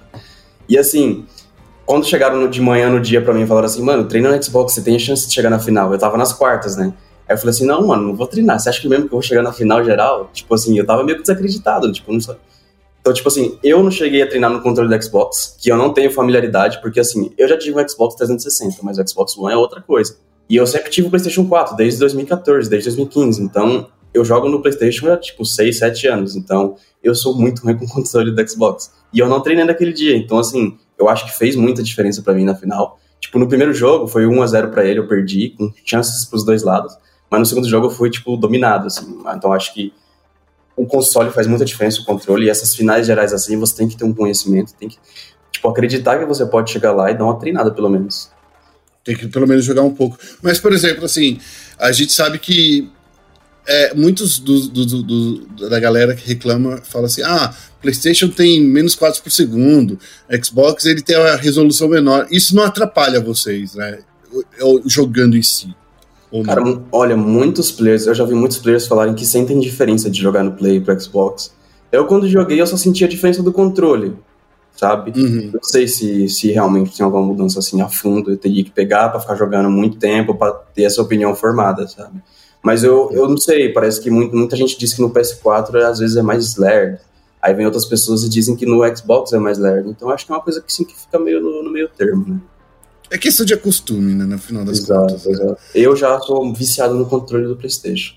E 0.67 0.79
assim, 0.79 1.27
quando 1.85 2.07
chegaram 2.07 2.49
de 2.49 2.63
manhã 2.63 2.89
no 2.89 2.99
dia 2.99 3.21
pra 3.21 3.35
mim 3.35 3.47
falaram 3.47 3.67
assim, 3.67 3.83
mano, 3.83 4.05
treina 4.05 4.35
no 4.35 4.43
Xbox, 4.43 4.73
você 4.73 4.81
tem 4.81 4.99
chance 4.99 5.29
de 5.29 5.35
chegar 5.35 5.51
na 5.51 5.59
final. 5.59 5.93
Eu 5.93 5.99
tava 5.99 6.17
nas 6.17 6.33
quartas, 6.33 6.79
né? 6.79 6.95
Aí 7.29 7.35
eu 7.35 7.39
falei 7.39 7.51
assim, 7.51 7.67
não, 7.67 7.87
mano, 7.87 8.09
não 8.09 8.17
vou 8.17 8.27
treinar. 8.27 8.59
Você 8.59 8.71
acha 8.71 8.81
que 8.81 8.89
mesmo 8.89 9.07
que 9.07 9.13
eu 9.13 9.19
vou 9.19 9.23
chegar 9.23 9.43
na 9.43 9.53
final 9.53 9.85
geral? 9.85 10.31
Tipo 10.33 10.55
assim, 10.55 10.79
eu 10.79 10.87
tava 10.87 11.05
meio 11.05 11.19
que 11.19 11.25
desacreditado, 11.25 11.93
tipo, 11.93 12.11
não 12.11 12.23
sei. 12.23 12.37
Então, 13.05 13.13
tipo 13.13 13.29
assim, 13.29 13.59
eu 13.63 13.83
não 13.83 13.91
cheguei 13.91 14.23
a 14.23 14.27
treinar 14.27 14.51
no 14.51 14.63
controle 14.63 14.89
do 14.89 15.03
Xbox, 15.05 15.59
que 15.61 15.71
eu 15.71 15.77
não 15.77 15.93
tenho 15.93 16.11
familiaridade, 16.11 16.81
porque 16.81 16.99
assim, 16.99 17.31
eu 17.37 17.47
já 17.47 17.59
tive 17.59 17.79
um 17.79 17.87
Xbox 17.87 18.15
360, 18.15 18.79
mas 18.83 18.97
o 18.97 19.07
Xbox 19.07 19.37
One 19.37 19.53
é 19.53 19.57
outra 19.59 19.83
coisa. 19.83 20.17
E 20.49 20.57
eu 20.57 20.67
sempre 20.67 20.91
tive 20.91 21.09
o 21.09 21.11
PlayStation 21.11 21.47
4, 21.47 21.77
desde 21.77 22.01
2014, 22.01 22.71
desde 22.71 22.89
2015. 22.89 23.43
Então, 23.43 23.89
eu 24.15 24.25
jogo 24.25 24.49
no 24.49 24.63
PlayStation 24.63 25.13
há 25.13 25.19
tipo 25.19 25.45
6, 25.45 25.81
7 25.81 26.07
anos. 26.07 26.35
Então, 26.35 26.77
eu 27.03 27.15
sou 27.15 27.39
muito 27.39 27.63
ruim 27.63 27.77
com 27.77 27.85
o 27.85 27.89
controle 27.89 28.31
do 28.31 28.49
Xbox. 28.49 28.91
E 29.13 29.19
eu 29.19 29.29
não 29.29 29.43
treinei 29.43 29.67
naquele 29.67 29.93
dia. 29.93 30.17
Então, 30.17 30.39
assim, 30.39 30.79
eu 30.99 31.07
acho 31.07 31.27
que 31.27 31.37
fez 31.37 31.57
muita 31.57 31.83
diferença 31.83 32.23
para 32.23 32.33
mim 32.33 32.47
na 32.47 32.55
final. 32.55 32.99
Tipo, 33.21 33.39
no 33.39 33.47
primeiro 33.47 33.75
jogo 33.75 34.07
foi 34.07 34.27
1 34.27 34.43
a 34.43 34.47
0 34.47 34.71
para 34.71 34.83
ele, 34.83 35.01
eu 35.01 35.07
perdi, 35.07 35.51
com 35.51 35.71
chances 35.85 36.25
pros 36.25 36.43
dois 36.43 36.63
lados. 36.63 36.97
Mas 37.31 37.41
no 37.41 37.45
segundo 37.45 37.69
jogo 37.69 37.89
eu 37.89 37.91
fui, 37.91 38.09
tipo, 38.09 38.35
dominado, 38.39 38.87
assim. 38.87 39.23
Então, 39.37 39.53
acho 39.53 39.75
que 39.75 39.93
o 40.77 40.87
console 40.87 41.31
faz 41.31 41.47
muita 41.47 41.65
diferença, 41.65 42.01
o 42.01 42.05
controle. 42.05 42.47
E 42.47 42.51
essas 42.51 42.75
finais 42.75 43.07
gerais, 43.07 43.33
assim, 43.33 43.57
você 43.57 43.77
tem 43.77 43.89
que 43.89 43.97
ter 43.97 44.05
um 44.05 44.13
conhecimento, 44.13 44.75
tem 44.75 44.89
que, 44.89 44.99
tipo, 45.53 45.69
acreditar 45.69 46.19
que 46.19 46.25
você 46.25 46.45
pode 46.47 46.71
chegar 46.71 46.93
lá 46.93 47.11
e 47.11 47.15
dar 47.15 47.25
uma 47.25 47.39
treinada, 47.39 47.71
pelo 47.71 47.89
menos. 47.89 48.31
Tem 49.05 49.17
que 49.17 49.29
pelo 49.29 49.47
menos 49.47 49.65
jogar 49.65 49.83
um 49.83 49.95
pouco. 49.95 50.19
Mas, 50.43 50.59
por 50.59 50.73
exemplo, 50.73 51.05
assim, 51.05 51.39
a 51.79 51.93
gente 51.93 52.13
sabe 52.13 52.39
que 52.39 52.91
é, 53.67 53.95
muitos 53.95 54.39
do, 54.39 54.69
do, 54.69 55.03
do, 55.03 55.69
da 55.69 55.79
galera 55.79 56.15
que 56.15 56.27
reclama 56.27 56.79
fala 56.79 57.07
assim: 57.07 57.23
ah, 57.23 57.55
PlayStation 57.81 58.29
tem 58.29 58.63
menos 58.63 58.95
quadros 58.95 59.21
por 59.21 59.31
segundo, 59.31 59.99
Xbox 60.43 60.85
ele 60.87 61.03
tem 61.03 61.17
a 61.17 61.37
resolução 61.37 61.89
menor. 61.89 62.27
Isso 62.31 62.55
não 62.55 62.65
atrapalha 62.65 63.21
vocês, 63.21 63.75
né? 63.75 63.99
Jogando 64.87 65.37
em 65.37 65.43
si. 65.43 65.75
Cara, 66.43 66.63
olha, 66.91 67.17
muitos 67.17 67.71
players, 67.71 68.07
eu 68.07 68.15
já 68.15 68.25
vi 68.25 68.35
muitos 68.35 68.59
players 68.59 68.87
falarem 68.87 69.15
que 69.15 69.25
sentem 69.25 69.61
diferença 69.61 70.11
de 70.11 70.21
jogar 70.21 70.43
no 70.43 70.53
Play 70.53 70.81
pro 70.81 70.99
Xbox. 71.01 71.55
Eu, 71.93 72.07
quando 72.07 72.29
joguei, 72.29 72.61
eu 72.61 72.67
só 72.67 72.77
sentia 72.77 73.07
a 73.07 73.11
diferença 73.11 73.43
do 73.43 73.53
controle 73.53 74.17
sabe? 74.77 75.13
Uhum. 75.17 75.51
Não 75.55 75.63
sei 75.63 75.87
se, 75.87 76.29
se 76.29 76.51
realmente 76.51 76.97
tem 76.97 77.05
alguma 77.05 77.25
mudança 77.25 77.59
assim 77.59 77.81
a 77.81 77.89
fundo, 77.89 78.33
eu 78.33 78.37
teria 78.37 78.65
que 78.65 78.71
pegar 78.71 79.09
para 79.09 79.21
ficar 79.21 79.37
jogando 79.37 79.71
muito 79.71 79.99
tempo 79.99 80.35
para 80.35 80.53
ter 80.53 80.83
essa 80.83 81.01
opinião 81.01 81.35
formada, 81.35 81.87
sabe? 81.87 82.23
Mas 82.63 82.83
eu, 82.83 83.11
eu 83.13 83.29
não 83.29 83.37
sei, 83.37 83.73
parece 83.73 84.01
que 84.01 84.11
muito, 84.11 84.35
muita 84.35 84.57
gente 84.57 84.79
diz 84.79 84.95
que 84.95 85.03
no 85.03 85.11
PS4 85.11 85.77
às 85.83 85.99
vezes 85.99 86.17
é 86.17 86.23
mais 86.23 86.57
lerdo. 86.57 86.99
Aí 87.41 87.53
vem 87.53 87.67
outras 87.67 87.85
pessoas 87.85 88.25
e 88.25 88.29
dizem 88.29 88.57
que 88.57 88.65
no 88.65 88.81
Xbox 88.97 89.33
é 89.33 89.39
mais 89.39 89.59
lerdo. 89.59 89.91
Então 89.91 90.09
acho 90.09 90.25
que 90.25 90.33
é 90.33 90.35
uma 90.35 90.43
coisa 90.43 90.63
que 90.63 90.73
sim 90.73 90.85
que 90.85 90.99
fica 90.99 91.19
meio 91.19 91.43
no, 91.43 91.63
no 91.63 91.71
meio 91.71 91.89
termo, 91.89 92.25
né? 92.27 92.41
É 93.11 93.19
questão 93.19 93.45
de 93.45 93.57
costume, 93.57 94.15
né? 94.15 94.25
No 94.25 94.39
final 94.39 94.65
das 94.65 94.79
exato, 94.79 95.01
contas. 95.01 95.27
Exato. 95.27 95.51
Né? 95.51 95.57
Eu 95.75 95.95
já 95.95 96.19
sou 96.21 96.53
viciado 96.53 96.95
no 96.95 97.07
controle 97.07 97.47
do 97.47 97.57
PlayStation. 97.57 98.15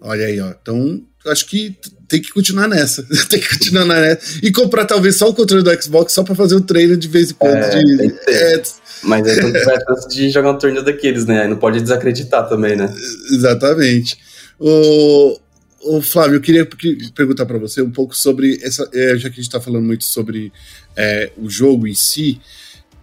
Olha 0.00 0.26
aí, 0.26 0.40
ó. 0.40 0.50
Então, 0.50 1.02
acho 1.26 1.46
que 1.46 1.76
tem 2.08 2.20
que 2.20 2.32
continuar 2.32 2.68
nessa. 2.68 3.02
tem 3.28 3.40
que 3.40 3.48
continuar 3.48 3.84
nessa. 3.84 4.38
E 4.42 4.50
comprar 4.50 4.84
talvez 4.84 5.16
só 5.16 5.28
o 5.28 5.34
controle 5.34 5.62
do 5.62 5.82
Xbox 5.82 6.12
só 6.12 6.22
para 6.22 6.34
fazer 6.34 6.56
um 6.56 6.62
treino 6.62 6.96
de 6.96 7.08
vez 7.08 7.30
em 7.30 7.34
quando. 7.34 7.56
É, 7.56 7.78
de, 7.78 8.14
é, 8.28 8.62
mas 9.02 9.26
aí 9.26 9.36
não 9.42 9.52
tiver 9.52 9.78
chance 9.86 10.08
de 10.08 10.30
jogar 10.30 10.52
um 10.52 10.58
torneio 10.58 10.84
daqueles, 10.84 11.26
né? 11.26 11.42
Aí 11.42 11.48
não 11.48 11.56
pode 11.56 11.80
desacreditar 11.80 12.48
também, 12.48 12.76
né? 12.76 12.92
Exatamente. 13.30 14.18
O, 14.58 15.38
o 15.82 16.02
Flávio, 16.02 16.36
eu 16.36 16.40
queria 16.40 16.66
perguntar 17.14 17.46
para 17.46 17.58
você 17.58 17.82
um 17.82 17.90
pouco 17.90 18.16
sobre 18.16 18.58
essa. 18.62 18.88
É, 18.92 19.16
já 19.16 19.28
que 19.28 19.34
a 19.34 19.42
gente 19.42 19.42
está 19.42 19.60
falando 19.60 19.84
muito 19.84 20.04
sobre 20.04 20.52
é, 20.96 21.30
o 21.36 21.48
jogo 21.48 21.86
em 21.86 21.94
si. 21.94 22.40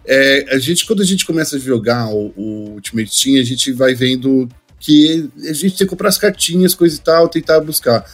É, 0.06 0.54
a 0.54 0.58
gente, 0.58 0.86
quando 0.86 1.02
a 1.02 1.04
gente 1.04 1.26
começa 1.26 1.56
a 1.56 1.58
jogar 1.58 2.08
o, 2.08 2.32
o 2.36 2.70
Ultimate 2.74 3.10
Team, 3.22 3.40
a 3.40 3.44
gente 3.44 3.72
vai 3.72 3.94
vendo 3.94 4.48
que 4.78 5.28
a 5.48 5.52
gente 5.52 5.76
tem 5.76 5.86
que 5.86 5.86
comprar 5.86 6.08
as 6.08 6.18
cartinhas, 6.18 6.74
coisa 6.74 6.96
e 6.96 7.00
tal, 7.00 7.28
tentar 7.28 7.60
buscar. 7.60 8.04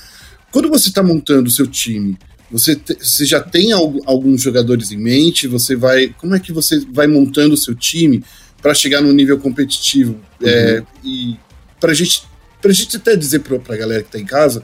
Quando 0.51 0.71
você 0.71 0.89
está 0.89 1.03
montando 1.03 1.49
o 1.49 1.51
seu 1.51 1.67
time, 1.67 2.19
você, 2.51 2.77
te, 2.77 2.95
você 2.95 3.25
já 3.25 3.41
tem 3.41 3.73
alguns 3.73 4.41
jogadores 4.43 4.91
em 4.91 4.97
mente? 4.97 5.47
Você 5.49 5.77
vai. 5.77 6.15
Como 6.19 6.35
é 6.35 6.41
que 6.41 6.53
você 6.53 6.81
vai 6.91 7.07
montando 7.07 7.55
o 7.55 7.59
seu 7.59 7.75
time 7.75 8.25
para 8.61 8.75
chegar 8.75 9.01
num 9.01 9.13
nível 9.13 9.39
competitivo? 9.39 10.13
Uhum. 10.41 10.49
É, 10.49 10.83
e 11.05 11.37
para 11.81 11.93
gente, 11.93 12.23
a 12.63 12.73
gente 12.73 12.97
até 12.97 13.17
dizer 13.17 13.41
para 13.41 13.57
a 13.57 13.77
galera 13.77 14.03
que 14.03 14.09
está 14.09 14.19
em 14.19 14.27
casa, 14.27 14.63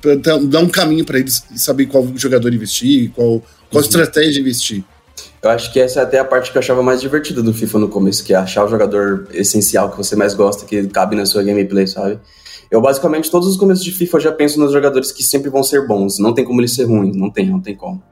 para 0.00 0.14
dar 0.14 0.60
um 0.60 0.68
caminho 0.68 1.04
para 1.04 1.18
eles 1.18 1.42
saber 1.56 1.86
qual 1.86 2.06
jogador 2.16 2.52
investir, 2.52 3.10
qual, 3.10 3.40
qual 3.70 3.82
uhum. 3.82 3.88
estratégia 3.88 4.40
investir. 4.40 4.84
Eu 5.42 5.50
acho 5.50 5.72
que 5.72 5.78
essa 5.78 6.00
é 6.00 6.02
até 6.02 6.18
a 6.18 6.24
parte 6.24 6.50
que 6.50 6.58
eu 6.58 6.60
achava 6.60 6.82
mais 6.82 7.00
divertida 7.00 7.42
do 7.42 7.52
FIFA 7.52 7.78
no 7.80 7.88
começo, 7.88 8.24
que 8.24 8.34
é 8.34 8.36
achar 8.36 8.64
o 8.64 8.68
jogador 8.68 9.28
essencial 9.32 9.90
que 9.90 9.96
você 9.96 10.16
mais 10.16 10.34
gosta, 10.34 10.64
que 10.64 10.86
cabe 10.88 11.14
na 11.14 11.26
sua 11.26 11.42
gameplay, 11.42 11.86
sabe? 11.86 12.18
Eu 12.70 12.80
basicamente, 12.80 13.30
todos 13.30 13.48
os 13.48 13.56
começos 13.56 13.84
de 13.84 13.92
FIFA 13.92 14.16
eu 14.16 14.20
já 14.22 14.32
penso 14.32 14.58
nos 14.58 14.72
jogadores 14.72 15.12
que 15.12 15.22
sempre 15.22 15.50
vão 15.50 15.62
ser 15.62 15.86
bons, 15.86 16.18
não 16.18 16.32
tem 16.32 16.44
como 16.44 16.60
eles 16.60 16.74
ser 16.74 16.84
ruins, 16.84 17.16
não 17.16 17.30
tem, 17.30 17.48
não 17.48 17.60
tem 17.60 17.76
como. 17.76 18.02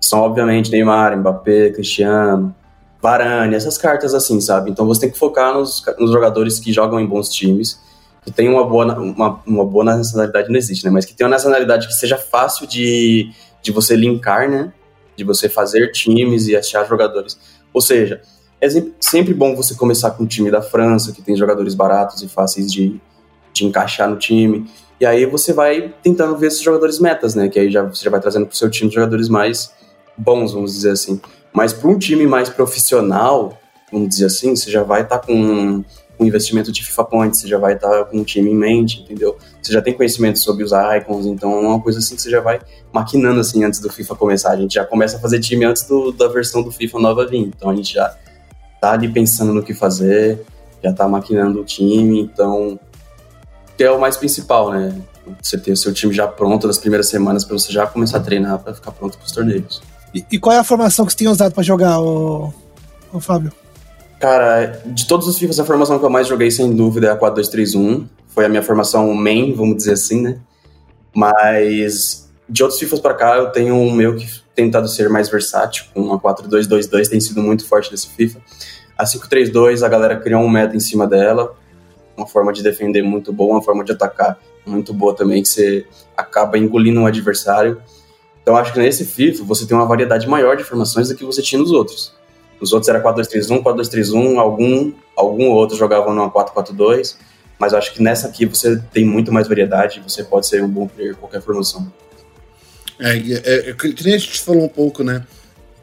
São 0.00 0.20
obviamente 0.20 0.70
Neymar, 0.70 1.18
Mbappé, 1.18 1.70
Cristiano, 1.70 2.54
Varane, 3.02 3.54
essas 3.54 3.76
cartas 3.76 4.14
assim, 4.14 4.40
sabe? 4.40 4.70
Então 4.70 4.86
você 4.86 5.02
tem 5.02 5.10
que 5.10 5.18
focar 5.18 5.52
nos, 5.52 5.84
nos 5.98 6.10
jogadores 6.10 6.58
que 6.58 6.72
jogam 6.72 6.98
em 6.98 7.06
bons 7.06 7.28
times, 7.28 7.78
que 8.24 8.30
tem 8.30 8.48
uma 8.48 8.64
boa, 8.64 8.98
uma, 8.98 9.40
uma 9.46 9.64
boa 9.64 9.84
nacionalidade, 9.84 10.48
não 10.48 10.56
existe, 10.56 10.84
né? 10.84 10.90
Mas 10.90 11.04
que 11.04 11.14
tem 11.14 11.26
uma 11.26 11.30
nacionalidade 11.30 11.86
que 11.86 11.94
seja 11.94 12.16
fácil 12.16 12.66
de, 12.66 13.30
de 13.62 13.72
você 13.72 13.94
linkar, 13.96 14.48
né? 14.48 14.72
De 15.20 15.24
você 15.24 15.50
fazer 15.50 15.92
times 15.92 16.48
e 16.48 16.56
achar 16.56 16.88
jogadores. 16.88 17.38
Ou 17.74 17.80
seja, 17.82 18.22
é 18.58 18.68
sempre 18.98 19.34
bom 19.34 19.54
você 19.54 19.74
começar 19.74 20.12
com 20.12 20.24
o 20.24 20.26
time 20.26 20.50
da 20.50 20.62
França, 20.62 21.12
que 21.12 21.20
tem 21.20 21.36
jogadores 21.36 21.74
baratos 21.74 22.22
e 22.22 22.28
fáceis 22.28 22.72
de, 22.72 22.98
de 23.52 23.66
encaixar 23.66 24.08
no 24.08 24.16
time. 24.16 24.66
E 24.98 25.04
aí 25.04 25.26
você 25.26 25.52
vai 25.52 25.94
tentando 26.02 26.36
ver 26.38 26.46
esses 26.46 26.62
jogadores 26.62 26.98
metas, 26.98 27.34
né? 27.34 27.50
Que 27.50 27.60
aí 27.60 27.70
já, 27.70 27.82
você 27.82 28.02
já 28.02 28.10
vai 28.10 28.18
trazendo 28.18 28.46
para 28.46 28.54
o 28.54 28.56
seu 28.56 28.70
time 28.70 28.90
jogadores 28.90 29.28
mais 29.28 29.70
bons, 30.16 30.54
vamos 30.54 30.72
dizer 30.72 30.92
assim. 30.92 31.20
Mas 31.52 31.74
para 31.74 31.90
um 31.90 31.98
time 31.98 32.26
mais 32.26 32.48
profissional, 32.48 33.58
vamos 33.92 34.08
dizer 34.08 34.26
assim, 34.26 34.56
você 34.56 34.70
já 34.70 34.82
vai 34.82 35.02
estar 35.02 35.18
tá 35.18 35.26
com 35.26 35.84
com 36.20 36.26
investimento 36.26 36.70
de 36.70 36.84
FIFA 36.84 37.04
Points, 37.06 37.40
você 37.40 37.48
já 37.48 37.56
vai 37.56 37.72
estar 37.72 38.04
com 38.04 38.18
um 38.18 38.24
time 38.24 38.50
em 38.50 38.54
mente, 38.54 39.00
entendeu? 39.00 39.38
Você 39.62 39.72
já 39.72 39.80
tem 39.80 39.94
conhecimento 39.94 40.38
sobre 40.38 40.62
os 40.62 40.70
icons, 40.70 41.24
então 41.24 41.50
é 41.50 41.60
uma 41.66 41.80
coisa 41.80 41.98
assim 41.98 42.14
que 42.14 42.20
você 42.20 42.28
já 42.28 42.42
vai 42.42 42.60
maquinando 42.92 43.40
assim 43.40 43.64
antes 43.64 43.80
do 43.80 43.90
FIFA 43.90 44.14
começar. 44.16 44.50
A 44.50 44.56
gente 44.56 44.74
já 44.74 44.84
começa 44.84 45.16
a 45.16 45.20
fazer 45.20 45.40
time 45.40 45.64
antes 45.64 45.84
do, 45.84 46.12
da 46.12 46.28
versão 46.28 46.62
do 46.62 46.70
FIFA 46.70 46.98
nova 46.98 47.26
vir, 47.26 47.38
então 47.38 47.70
a 47.70 47.74
gente 47.74 47.94
já 47.94 48.14
tá 48.78 48.92
ali 48.92 49.08
pensando 49.08 49.54
no 49.54 49.62
que 49.62 49.72
fazer, 49.72 50.44
já 50.84 50.92
tá 50.92 51.08
maquinando 51.08 51.58
o 51.58 51.64
time, 51.64 52.20
então 52.20 52.78
que 53.74 53.82
é 53.82 53.90
o 53.90 53.98
mais 53.98 54.18
principal, 54.18 54.72
né? 54.72 54.94
Você 55.40 55.56
ter 55.56 55.72
o 55.72 55.76
seu 55.76 55.94
time 55.94 56.12
já 56.12 56.28
pronto 56.28 56.66
nas 56.66 56.76
primeiras 56.76 57.08
semanas 57.08 57.46
para 57.46 57.58
você 57.58 57.72
já 57.72 57.86
começar 57.86 58.18
a 58.18 58.20
treinar 58.20 58.58
para 58.58 58.74
ficar 58.74 58.92
pronto 58.92 59.16
para 59.16 59.24
os 59.24 59.32
torneios. 59.32 59.80
E, 60.14 60.22
e, 60.32 60.38
qual 60.38 60.54
é 60.54 60.58
a 60.58 60.64
formação 60.64 61.06
que 61.06 61.12
você 61.12 61.18
tem 61.18 61.28
usado 61.28 61.54
para 61.54 61.62
jogar, 61.62 61.98
o, 61.98 62.52
o 63.10 63.20
Fábio? 63.20 63.52
Cara, 64.20 64.66
de 64.84 65.08
todos 65.08 65.26
os 65.26 65.38
FIFAs, 65.38 65.58
a 65.58 65.64
formação 65.64 65.98
que 65.98 66.04
eu 66.04 66.10
mais 66.10 66.28
joguei, 66.28 66.50
sem 66.50 66.70
dúvida, 66.76 67.06
é 67.06 67.10
a 67.10 67.16
4-2-3-1. 67.18 68.06
Foi 68.28 68.44
a 68.44 68.50
minha 68.50 68.62
formação 68.62 69.12
main, 69.14 69.54
vamos 69.54 69.78
dizer 69.78 69.94
assim, 69.94 70.20
né? 70.20 70.38
Mas 71.14 72.30
de 72.46 72.62
outros 72.62 72.78
FIFAs 72.78 73.00
para 73.00 73.14
cá, 73.14 73.36
eu 73.38 73.50
tenho 73.50 73.80
o 73.80 73.90
meu 73.90 74.14
que 74.16 74.28
tentado 74.54 74.88
ser 74.88 75.08
mais 75.08 75.30
versátil, 75.30 75.86
com 75.94 76.12
a 76.12 76.20
4-2-2-2 76.20 77.08
tem 77.08 77.18
sido 77.18 77.42
muito 77.42 77.66
forte 77.66 77.90
desse 77.90 78.08
FIFA. 78.08 78.40
A 78.98 79.04
5-3-2, 79.04 79.82
a 79.82 79.88
galera 79.88 80.20
criou 80.20 80.42
um 80.42 80.50
meta 80.50 80.76
em 80.76 80.80
cima 80.80 81.06
dela, 81.06 81.56
uma 82.14 82.26
forma 82.26 82.52
de 82.52 82.62
defender 82.62 83.02
muito 83.02 83.32
boa, 83.32 83.54
uma 83.54 83.62
forma 83.62 83.82
de 83.82 83.92
atacar 83.92 84.38
muito 84.66 84.92
boa 84.92 85.16
também, 85.16 85.42
que 85.42 85.48
você 85.48 85.86
acaba 86.14 86.58
engolindo 86.58 87.00
um 87.00 87.06
adversário. 87.06 87.80
Então 88.42 88.54
acho 88.54 88.74
que 88.74 88.78
nesse 88.80 89.06
FIFA 89.06 89.44
você 89.44 89.66
tem 89.66 89.74
uma 89.74 89.86
variedade 89.86 90.28
maior 90.28 90.58
de 90.58 90.64
formações 90.64 91.08
do 91.08 91.14
que 91.14 91.24
você 91.24 91.40
tinha 91.40 91.58
nos 91.58 91.72
outros. 91.72 92.19
Os 92.60 92.72
outros 92.72 92.88
era 92.88 93.02
4-2-3-1, 93.02 93.62
4-2-3-1, 93.62 94.38
algum, 94.38 94.92
algum 95.16 95.48
outro 95.48 95.76
jogava 95.76 96.12
numa 96.12 96.30
4-4-2. 96.30 97.16
Mas 97.58 97.72
eu 97.72 97.78
acho 97.78 97.92
que 97.92 98.02
nessa 98.02 98.28
aqui 98.28 98.46
você 98.46 98.80
tem 98.92 99.04
muito 99.04 99.32
mais 99.32 99.46
variedade, 99.46 100.02
você 100.06 100.24
pode 100.24 100.46
ser 100.46 100.62
um 100.62 100.68
bom 100.68 100.86
player 100.86 101.12
em 101.12 101.16
qualquer 101.16 101.42
formação. 101.42 101.92
É, 102.98 103.16
é, 103.16 103.70
é, 103.70 103.72
que 103.72 104.04
nem 104.04 104.14
a 104.14 104.18
gente 104.18 104.40
falou 104.40 104.64
um 104.64 104.68
pouco, 104.68 105.02
né? 105.02 105.24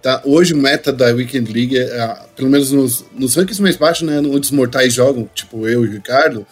Tá, 0.01 0.21
hoje 0.23 0.53
o 0.53 0.57
meta 0.57 0.93
da 0.93 1.07
Weekend 1.07 1.51
League, 1.51 1.77
é, 1.77 2.19
pelo 2.35 2.49
menos 2.49 2.71
nos, 2.71 3.03
nos 3.13 3.35
rankings 3.35 3.61
mais 3.61 3.75
baixos, 3.75 4.07
né, 4.07 4.19
onde 4.19 4.39
os 4.41 4.51
mortais 4.51 4.93
jogam, 4.93 5.27
tipo 5.33 5.67
eu 5.67 5.83
e 5.83 5.87
o 5.87 5.91
Ricardo, 5.91 6.45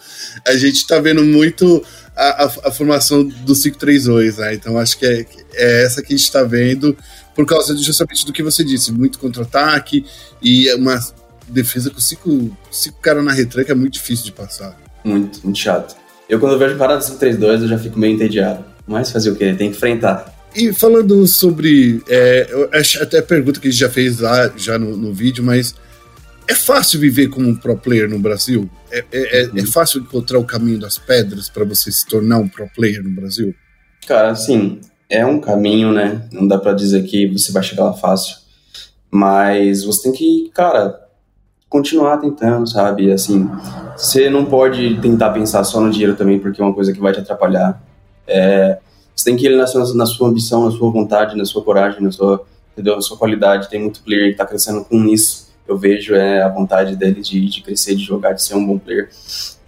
a 0.44 0.56
gente 0.56 0.84
tá 0.84 0.98
vendo 0.98 1.22
muito 1.22 1.82
a, 2.16 2.44
a, 2.44 2.44
a 2.64 2.70
formação 2.72 3.24
do 3.24 3.52
5-3-2, 3.52 4.38
né? 4.38 4.54
Então 4.54 4.76
acho 4.76 4.98
que 4.98 5.06
é, 5.06 5.24
é 5.54 5.84
essa 5.84 6.02
que 6.02 6.12
a 6.12 6.16
gente 6.16 6.30
tá 6.30 6.42
vendo 6.42 6.96
por 7.36 7.46
causa 7.46 7.76
justamente 7.76 8.24
do 8.24 8.32
que 8.32 8.42
você 8.42 8.64
disse, 8.64 8.90
muito 8.90 9.18
contra-ataque 9.18 10.04
e 10.42 10.72
uma 10.74 10.98
defesa 11.46 11.90
com 11.90 12.00
cinco, 12.00 12.56
cinco 12.70 12.98
caras 13.00 13.22
na 13.22 13.30
retranca 13.30 13.72
é 13.72 13.74
muito 13.74 13.92
difícil 13.92 14.24
de 14.24 14.32
passar. 14.32 14.76
Muito, 15.04 15.40
muito 15.44 15.58
chato. 15.58 15.94
Eu 16.28 16.40
quando 16.40 16.52
eu 16.54 16.58
vejo 16.58 16.76
parada 16.76 17.00
5-3-2 17.00 17.62
eu 17.62 17.68
já 17.68 17.78
fico 17.78 17.98
meio 17.98 18.14
entediado. 18.14 18.64
Mas 18.86 19.10
fazer 19.10 19.30
o 19.30 19.36
quê? 19.36 19.46
Tem 19.46 19.70
que 19.70 19.76
enfrentar. 19.76 20.34
E 20.54 20.72
falando 20.72 21.26
sobre. 21.26 22.02
É, 22.08 22.48
até 23.00 23.18
a 23.18 23.22
pergunta 23.22 23.60
que 23.60 23.68
a 23.68 23.70
gente 23.70 23.80
já 23.80 23.90
fez 23.90 24.20
lá 24.20 24.50
já 24.56 24.78
no, 24.78 24.96
no 24.96 25.12
vídeo, 25.12 25.44
mas 25.44 25.74
é 26.48 26.54
fácil 26.54 27.00
viver 27.00 27.28
como 27.28 27.48
um 27.48 27.54
pro 27.54 27.76
player 27.76 28.08
no 28.08 28.18
Brasil? 28.18 28.70
É, 28.90 29.04
é, 29.12 29.40
é, 29.42 29.50
é 29.54 29.66
fácil 29.66 30.00
encontrar 30.00 30.38
o 30.38 30.44
caminho 30.44 30.78
das 30.78 30.98
pedras 30.98 31.48
para 31.48 31.64
você 31.64 31.90
se 31.90 32.06
tornar 32.06 32.38
um 32.38 32.48
pro 32.48 32.68
player 32.74 33.02
no 33.02 33.10
Brasil? 33.10 33.54
Cara, 34.06 34.30
assim, 34.30 34.80
é 35.08 35.24
um 35.24 35.40
caminho, 35.40 35.92
né? 35.92 36.28
Não 36.32 36.46
dá 36.46 36.58
para 36.58 36.72
dizer 36.72 37.04
que 37.04 37.26
você 37.26 37.52
vai 37.52 37.62
chegar 37.62 37.84
lá 37.84 37.92
fácil. 37.92 38.36
Mas 39.10 39.84
você 39.84 40.04
tem 40.04 40.12
que, 40.12 40.50
cara, 40.52 41.00
continuar 41.68 42.18
tentando, 42.18 42.68
sabe? 42.68 43.12
Assim, 43.12 43.48
você 43.96 44.28
não 44.28 44.44
pode 44.44 45.00
tentar 45.00 45.30
pensar 45.30 45.62
só 45.64 45.80
no 45.80 45.90
dinheiro 45.90 46.16
também, 46.16 46.38
porque 46.38 46.60
é 46.60 46.64
uma 46.64 46.74
coisa 46.74 46.92
que 46.92 47.00
vai 47.00 47.12
te 47.12 47.20
atrapalhar. 47.20 47.80
É, 48.26 48.78
você 49.14 49.24
tem 49.30 49.36
que 49.36 49.46
ir 49.46 49.56
na 49.56 49.66
sua, 49.66 49.94
na 49.94 50.06
sua 50.06 50.28
ambição, 50.28 50.64
na 50.64 50.70
sua 50.70 50.90
vontade, 50.90 51.36
na 51.36 51.44
sua 51.44 51.62
coragem, 51.62 52.02
na 52.02 52.10
sua, 52.10 52.44
entendeu? 52.72 52.96
na 52.96 53.02
sua 53.02 53.16
qualidade. 53.16 53.70
Tem 53.70 53.80
muito 53.80 54.02
player 54.02 54.26
que 54.26 54.32
está 54.32 54.44
crescendo 54.44 54.84
com 54.84 55.04
isso. 55.04 55.46
Eu 55.66 55.76
vejo 55.76 56.14
é, 56.14 56.42
a 56.42 56.48
vontade 56.48 56.94
dele 56.96 57.20
de, 57.20 57.46
de 57.46 57.62
crescer, 57.62 57.94
de 57.94 58.04
jogar, 58.04 58.32
de 58.32 58.42
ser 58.42 58.54
um 58.54 58.64
bom 58.64 58.78
player. 58.78 59.08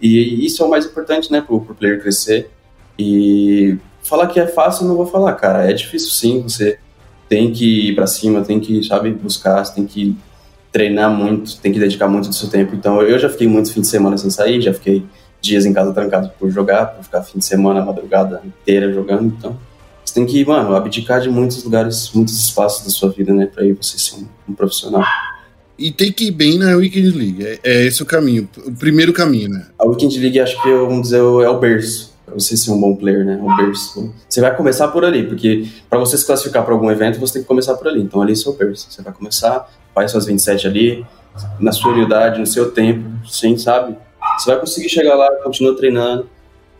E 0.01 0.45
isso 0.45 0.61
é 0.61 0.65
o 0.65 0.69
mais 0.69 0.85
importante, 0.85 1.31
né, 1.31 1.41
pro, 1.41 1.59
pro 1.61 1.75
player 1.75 2.01
crescer. 2.01 2.49
E 2.97 3.77
falar 4.09 4.27
que 4.27 4.39
é 4.39 4.47
fácil, 4.47 4.87
não 4.87 4.95
vou 4.95 5.05
falar, 5.05 5.33
cara. 5.35 5.69
É 5.69 5.73
difícil 5.73 6.09
sim, 6.09 6.41
você 6.41 6.79
tem 7.29 7.53
que 7.53 7.89
ir 7.89 7.95
para 7.95 8.07
cima, 8.07 8.41
tem 8.41 8.59
que, 8.59 8.83
sabe, 8.83 9.11
buscar, 9.11 9.63
tem 9.71 9.85
que 9.85 10.17
treinar 10.71 11.11
muito, 11.11 11.57
tem 11.57 11.71
que 11.71 11.79
dedicar 11.79 12.07
muito 12.07 12.27
do 12.27 12.35
seu 12.35 12.49
tempo. 12.49 12.75
Então, 12.75 13.01
eu 13.01 13.19
já 13.19 13.29
fiquei 13.29 13.47
muitos 13.47 13.71
fins 13.71 13.81
de 13.83 13.87
semana 13.87 14.17
sem 14.17 14.31
sair, 14.31 14.59
já 14.61 14.73
fiquei 14.73 15.05
dias 15.39 15.65
em 15.65 15.71
casa 15.71 15.93
trancado 15.93 16.31
por 16.37 16.49
jogar, 16.49 16.87
por 16.87 17.03
ficar 17.03 17.21
fim 17.21 17.37
de 17.39 17.45
semana, 17.45 17.85
madrugada 17.85 18.41
inteira 18.43 18.91
jogando. 18.91 19.27
Então, 19.37 19.57
você 20.03 20.15
tem 20.15 20.25
que, 20.25 20.43
mano, 20.43 20.75
abdicar 20.75 21.21
de 21.21 21.29
muitos 21.29 21.63
lugares, 21.63 22.11
muitos 22.13 22.37
espaços 22.37 22.83
da 22.83 22.89
sua 22.89 23.11
vida, 23.11 23.31
né, 23.31 23.45
pra 23.45 23.63
ir 23.63 23.73
você 23.73 23.97
ser 23.99 24.15
um, 24.15 24.27
um 24.49 24.53
profissional. 24.53 25.05
E 25.77 25.91
tem 25.91 26.11
que 26.11 26.25
ir 26.25 26.31
bem 26.31 26.57
na 26.57 26.75
Weekend 26.75 27.11
League. 27.11 27.45
É, 27.45 27.59
é, 27.63 27.85
esse 27.85 28.01
o 28.03 28.05
caminho, 28.05 28.49
o 28.65 28.71
primeiro 28.71 29.13
caminho, 29.13 29.49
né? 29.49 29.67
A 29.77 29.87
Weekend 29.87 30.19
League, 30.19 30.39
acho 30.39 30.61
que, 30.61 30.69
vamos 30.69 31.03
dizer, 31.03 31.19
é 31.19 31.49
o 31.49 31.59
berço 31.59 32.08
para 32.29 32.39
você 32.39 32.55
ser 32.55 32.71
um 32.71 32.79
bom 32.79 32.95
player, 32.95 33.25
né? 33.25 33.39
O 33.41 33.55
berço. 33.57 34.13
Você 34.27 34.39
vai 34.39 34.55
começar 34.55 34.87
por 34.89 35.03
ali, 35.03 35.27
porque 35.27 35.67
para 35.89 35.99
você 35.99 36.17
se 36.17 36.25
classificar 36.25 36.63
para 36.63 36.73
algum 36.73 36.89
evento, 36.89 37.19
você 37.19 37.33
tem 37.33 37.41
que 37.41 37.47
começar 37.47 37.75
por 37.75 37.87
ali. 37.87 38.01
Então, 38.01 38.21
ali 38.21 38.33
é 38.33 38.35
seu 38.35 38.53
berço. 38.53 38.87
Você 38.89 39.01
vai 39.01 39.11
começar, 39.11 39.69
faz 39.93 40.11
suas 40.11 40.25
27 40.25 40.67
ali, 40.67 41.05
na 41.59 41.71
sua 41.71 41.91
unidade, 41.91 42.39
no 42.39 42.47
seu 42.47 42.71
tempo, 42.71 43.03
sem, 43.27 43.57
sabe? 43.57 43.97
Você 44.37 44.49
vai 44.51 44.59
conseguir 44.59 44.89
chegar 44.89 45.15
lá, 45.15 45.29
continua 45.43 45.75
treinando. 45.75 46.29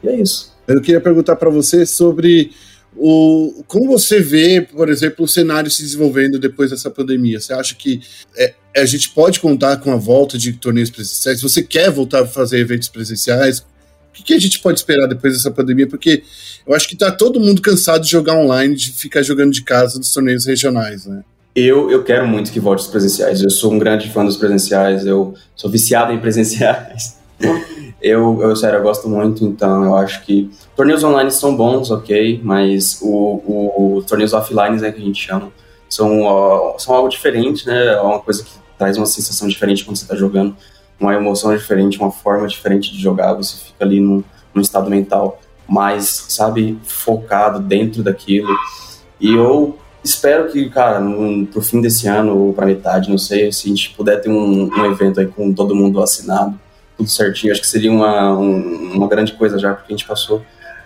E 0.03 0.07
é 0.07 0.15
isso. 0.15 0.53
Eu 0.67 0.81
queria 0.81 1.01
perguntar 1.01 1.35
para 1.35 1.49
você 1.49 1.85
sobre 1.85 2.51
o, 2.95 3.63
como 3.67 3.87
você 3.87 4.19
vê, 4.19 4.61
por 4.61 4.89
exemplo, 4.89 5.25
o 5.25 5.27
cenário 5.27 5.69
se 5.69 5.81
desenvolvendo 5.81 6.39
depois 6.39 6.71
dessa 6.71 6.89
pandemia? 6.89 7.39
Você 7.39 7.53
acha 7.53 7.75
que 7.75 8.01
é, 8.35 8.53
a 8.75 8.85
gente 8.85 9.09
pode 9.09 9.39
contar 9.39 9.77
com 9.77 9.91
a 9.91 9.95
volta 9.95 10.37
de 10.37 10.53
torneios 10.53 10.89
presenciais? 10.89 11.41
Você 11.41 11.63
quer 11.63 11.89
voltar 11.91 12.23
a 12.23 12.27
fazer 12.27 12.59
eventos 12.59 12.89
presenciais? 12.89 13.65
O 14.19 14.23
que, 14.23 14.33
a 14.33 14.39
gente 14.39 14.59
pode 14.59 14.79
esperar 14.79 15.07
depois 15.07 15.33
dessa 15.33 15.51
pandemia? 15.51 15.87
Porque 15.87 16.23
eu 16.65 16.75
acho 16.75 16.87
que 16.87 16.93
está 16.93 17.11
todo 17.11 17.39
mundo 17.39 17.61
cansado 17.61 18.03
de 18.03 18.11
jogar 18.11 18.35
online, 18.35 18.75
de 18.75 18.91
ficar 18.91 19.21
jogando 19.21 19.51
de 19.51 19.63
casa 19.63 19.97
nos 19.97 20.11
torneios 20.11 20.45
regionais, 20.45 21.05
né? 21.05 21.23
Eu, 21.55 21.89
eu 21.89 22.03
quero 22.03 22.27
muito 22.27 22.51
que 22.51 22.59
volte 22.59 22.81
os 22.81 22.87
presenciais. 22.87 23.41
Eu 23.41 23.49
sou 23.49 23.73
um 23.73 23.79
grande 23.79 24.09
fã 24.09 24.23
dos 24.23 24.37
presenciais. 24.37 25.05
Eu 25.05 25.33
sou 25.55 25.69
viciado 25.69 26.13
em 26.13 26.19
presenciais. 26.19 27.17
eu, 28.01 28.41
eu, 28.41 28.55
sério, 28.55 28.77
eu 28.77 28.83
gosto 28.83 29.09
muito, 29.09 29.43
então 29.45 29.83
eu 29.83 29.95
acho 29.95 30.23
que 30.23 30.49
torneios 30.75 31.03
online 31.03 31.31
são 31.31 31.55
bons, 31.55 31.91
ok, 31.91 32.39
mas 32.43 32.99
o, 33.01 33.41
o, 33.45 33.95
os 33.97 34.05
torneios 34.05 34.33
offline, 34.33 34.79
né, 34.79 34.91
que 34.91 35.01
a 35.01 35.05
gente 35.05 35.21
chama, 35.21 35.51
são, 35.89 36.21
uh, 36.21 36.79
são 36.79 36.95
algo 36.95 37.09
diferente, 37.09 37.67
né, 37.67 37.93
é 37.93 38.01
uma 38.01 38.19
coisa 38.19 38.43
que 38.43 38.51
traz 38.77 38.97
uma 38.97 39.05
sensação 39.05 39.47
diferente 39.47 39.83
quando 39.83 39.97
você 39.97 40.03
está 40.03 40.15
jogando, 40.15 40.55
uma 40.99 41.13
emoção 41.13 41.55
diferente, 41.55 41.99
uma 41.99 42.11
forma 42.11 42.47
diferente 42.47 42.91
de 42.91 43.01
jogar, 43.01 43.33
você 43.33 43.57
fica 43.57 43.85
ali 43.85 43.99
num, 43.99 44.23
num 44.53 44.61
estado 44.61 44.89
mental 44.89 45.39
mais, 45.67 46.25
sabe, 46.29 46.77
focado 46.83 47.59
dentro 47.59 48.03
daquilo, 48.03 48.49
e 49.19 49.33
eu 49.33 49.77
espero 50.03 50.49
que, 50.51 50.69
cara, 50.69 50.99
no, 50.99 51.45
pro 51.47 51.61
fim 51.61 51.81
desse 51.81 52.07
ano 52.07 52.37
ou 52.37 52.53
pra 52.53 52.65
metade, 52.65 53.09
não 53.09 53.17
sei, 53.17 53.51
se 53.51 53.67
a 53.67 53.69
gente 53.69 53.91
puder 53.91 54.21
ter 54.21 54.29
um, 54.29 54.69
um 54.73 54.85
evento 54.85 55.19
aí 55.19 55.27
com 55.27 55.53
todo 55.53 55.75
mundo 55.75 56.01
assinado, 56.01 56.59
tudo 56.97 57.09
certinho. 57.09 57.51
Acho 57.51 57.61
que 57.61 57.67
seria 57.67 57.91
uma, 57.91 58.37
um, 58.37 58.93
uma 58.93 59.07
grande 59.07 59.33
coisa 59.33 59.57
já, 59.57 59.73
porque 59.73 59.93
a 59.93 59.97
gente 59.97 60.07
passou 60.07 60.41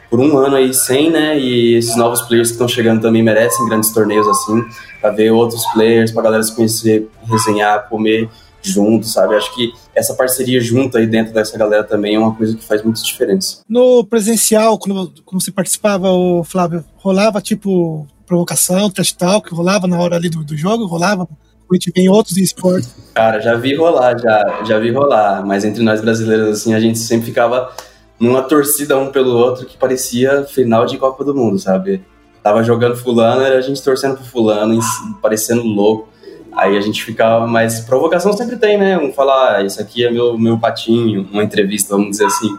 por 0.10 0.20
um 0.20 0.38
ano 0.38 0.56
aí 0.56 0.74
sem, 0.74 1.10
né? 1.10 1.38
E 1.40 1.76
esses 1.76 1.96
novos 1.96 2.22
players 2.22 2.50
que 2.50 2.54
estão 2.54 2.68
chegando 2.68 3.02
também 3.02 3.24
merecem 3.24 3.66
grandes 3.68 3.92
torneios 3.92 4.28
assim, 4.28 4.64
para 5.02 5.12
ver 5.12 5.32
outros 5.32 5.66
players, 5.74 6.12
pra 6.12 6.22
galera 6.22 6.44
se 6.44 6.56
conhecer, 6.56 7.10
resenhar, 7.24 7.90
comer 7.90 8.30
junto, 8.62 9.08
sabe? 9.08 9.36
Acho 9.36 9.54
que 9.56 9.74
essa 9.96 10.14
parceria 10.14 10.60
junto 10.60 10.98
aí 10.98 11.06
dentro 11.06 11.34
dessa 11.34 11.58
galera 11.58 11.84
também 11.84 12.16
é 12.16 12.20
uma 12.20 12.36
coisa 12.36 12.56
que 12.56 12.64
faz 12.64 12.84
muita 12.84 13.02
diferença. 13.02 13.62
No 13.68 14.04
presencial, 14.06 14.78
quando, 14.78 15.14
quando 15.24 15.44
você 15.44 15.52
participava, 15.52 16.10
o 16.10 16.44
Flávio, 16.44 16.84
rolava 16.96 17.42
tipo 17.42 18.08
provocação, 18.26 18.90
trash 18.90 19.12
talk, 19.12 19.54
rolava 19.54 19.88
na 19.88 20.00
hora 20.00 20.16
ali 20.16 20.30
do, 20.30 20.44
do 20.44 20.58
jogo, 20.58 20.86
rolava 20.86 21.28
a 21.72 21.76
gente 21.76 21.92
vê 21.96 22.02
em 22.04 22.10
outros 22.10 22.38
esportes. 22.38 22.94
Cara, 23.14 23.40
já 23.40 23.56
vi 23.56 23.76
rolar, 23.76 24.18
já, 24.20 24.64
já 24.64 24.80
vi 24.80 24.92
rolar, 24.92 25.46
mas 25.46 25.66
entre 25.66 25.84
nós 25.84 26.02
brasileiros, 26.02 26.60
assim, 26.60 26.74
a 26.74 26.80
gente 26.80 27.00
sempre 27.00 27.26
ficava 27.26 27.72
numa 28.20 28.44
torcida 28.44 28.98
um 28.98 29.12
pelo 29.12 29.36
outro 29.36 29.66
que 29.66 29.78
parecia 29.78 30.44
final 30.44 30.86
de 30.86 30.98
Copa 30.98 31.24
do 31.24 31.34
Mundo, 31.34 31.58
sabe? 31.60 32.04
Tava 32.42 32.64
jogando 32.64 32.96
fulano, 32.96 33.42
era 33.42 33.58
a 33.58 33.62
gente 33.62 33.82
torcendo 33.82 34.18
pro 34.18 34.26
fulano, 34.26 34.80
parecendo 35.22 35.64
louco. 35.64 36.10
Aí 36.56 36.78
a 36.78 36.82
gente 36.82 37.04
ficava, 37.04 37.48
mas 37.48 37.80
provocação 37.82 38.34
sempre 38.34 38.58
tem, 38.58 38.78
né? 38.78 38.98
Um 38.98 39.12
falar, 39.12 39.58
ah, 39.58 39.64
isso 39.64 39.82
aqui 39.82 40.06
é 40.06 40.12
meu, 40.12 40.38
meu 40.38 40.58
patinho, 40.58 41.28
uma 41.32 41.44
entrevista, 41.44 41.96
vamos 41.96 42.12
dizer 42.12 42.26
assim. 42.26 42.56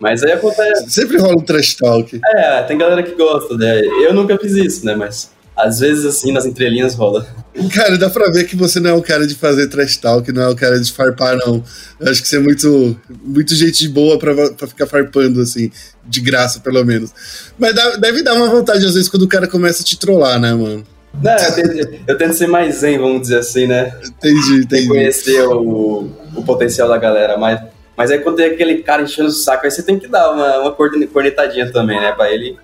Mas 0.00 0.22
aí 0.22 0.32
acontece. 0.32 0.90
Sempre 0.90 1.18
rola 1.18 1.36
um 1.38 1.44
trash 1.44 1.74
talk. 1.74 2.20
É, 2.34 2.62
tem 2.62 2.76
galera 2.76 3.02
que 3.02 3.14
gosta, 3.14 3.56
né? 3.56 3.80
Eu 3.80 4.12
nunca 4.12 4.36
fiz 4.38 4.52
isso, 4.52 4.84
né? 4.84 4.94
Mas 4.94 5.30
às 5.56 5.78
vezes, 5.78 6.04
assim, 6.04 6.32
nas 6.32 6.44
entrelinhas 6.44 6.94
rola. 6.94 7.26
Cara, 7.72 7.96
dá 7.96 8.10
pra 8.10 8.30
ver 8.30 8.44
que 8.44 8.56
você 8.56 8.80
não 8.80 8.90
é 8.90 8.94
um 8.94 9.00
cara 9.00 9.24
de 9.24 9.36
fazer 9.36 9.68
trash 9.68 9.96
talk, 9.96 10.30
não 10.32 10.42
é 10.42 10.48
um 10.48 10.56
cara 10.56 10.80
de 10.80 10.92
farpar, 10.92 11.36
não. 11.36 11.62
Eu 12.00 12.10
acho 12.10 12.20
que 12.20 12.26
você 12.28 12.36
é 12.36 12.40
muito, 12.40 12.98
muito 13.22 13.54
gente 13.54 13.86
boa 13.88 14.18
pra, 14.18 14.34
pra 14.50 14.66
ficar 14.66 14.86
farpando, 14.86 15.40
assim, 15.40 15.70
de 16.04 16.20
graça, 16.20 16.58
pelo 16.58 16.84
menos. 16.84 17.12
Mas 17.56 17.72
dá, 17.72 17.96
deve 17.96 18.22
dar 18.22 18.34
uma 18.34 18.48
vontade, 18.48 18.84
às 18.84 18.94
vezes, 18.94 19.08
quando 19.08 19.22
o 19.22 19.28
cara 19.28 19.46
começa 19.46 19.82
a 19.82 19.84
te 19.84 19.96
trollar, 19.96 20.40
né, 20.40 20.52
mano? 20.52 20.84
Não, 21.22 21.36
eu 21.36 21.54
tento, 21.54 22.00
eu 22.06 22.18
tento 22.18 22.34
ser 22.34 22.46
mais 22.46 22.76
zen, 22.76 22.98
vamos 22.98 23.22
dizer 23.22 23.38
assim, 23.38 23.66
né? 23.66 23.96
Entendi, 24.04 24.62
entendi. 24.62 24.88
Conhecer 24.88 25.42
o, 25.42 26.10
o 26.34 26.42
potencial 26.44 26.88
da 26.88 26.98
galera, 26.98 27.36
mas, 27.38 27.60
mas 27.96 28.10
aí 28.10 28.18
quando 28.18 28.36
tem 28.36 28.46
aquele 28.46 28.82
cara 28.82 29.02
enchendo 29.02 29.28
o 29.28 29.32
saco, 29.32 29.64
aí 29.64 29.70
você 29.70 29.82
tem 29.82 29.98
que 29.98 30.08
dar 30.08 30.32
uma, 30.32 30.58
uma 30.60 30.72
cornetadinha 30.72 31.70
também, 31.70 32.00
né? 32.00 32.12
Pra 32.12 32.30
ele 32.30 32.56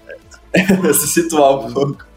se 0.95 1.07
situar 1.09 1.67
um 1.67 1.73
pouco. 1.73 2.11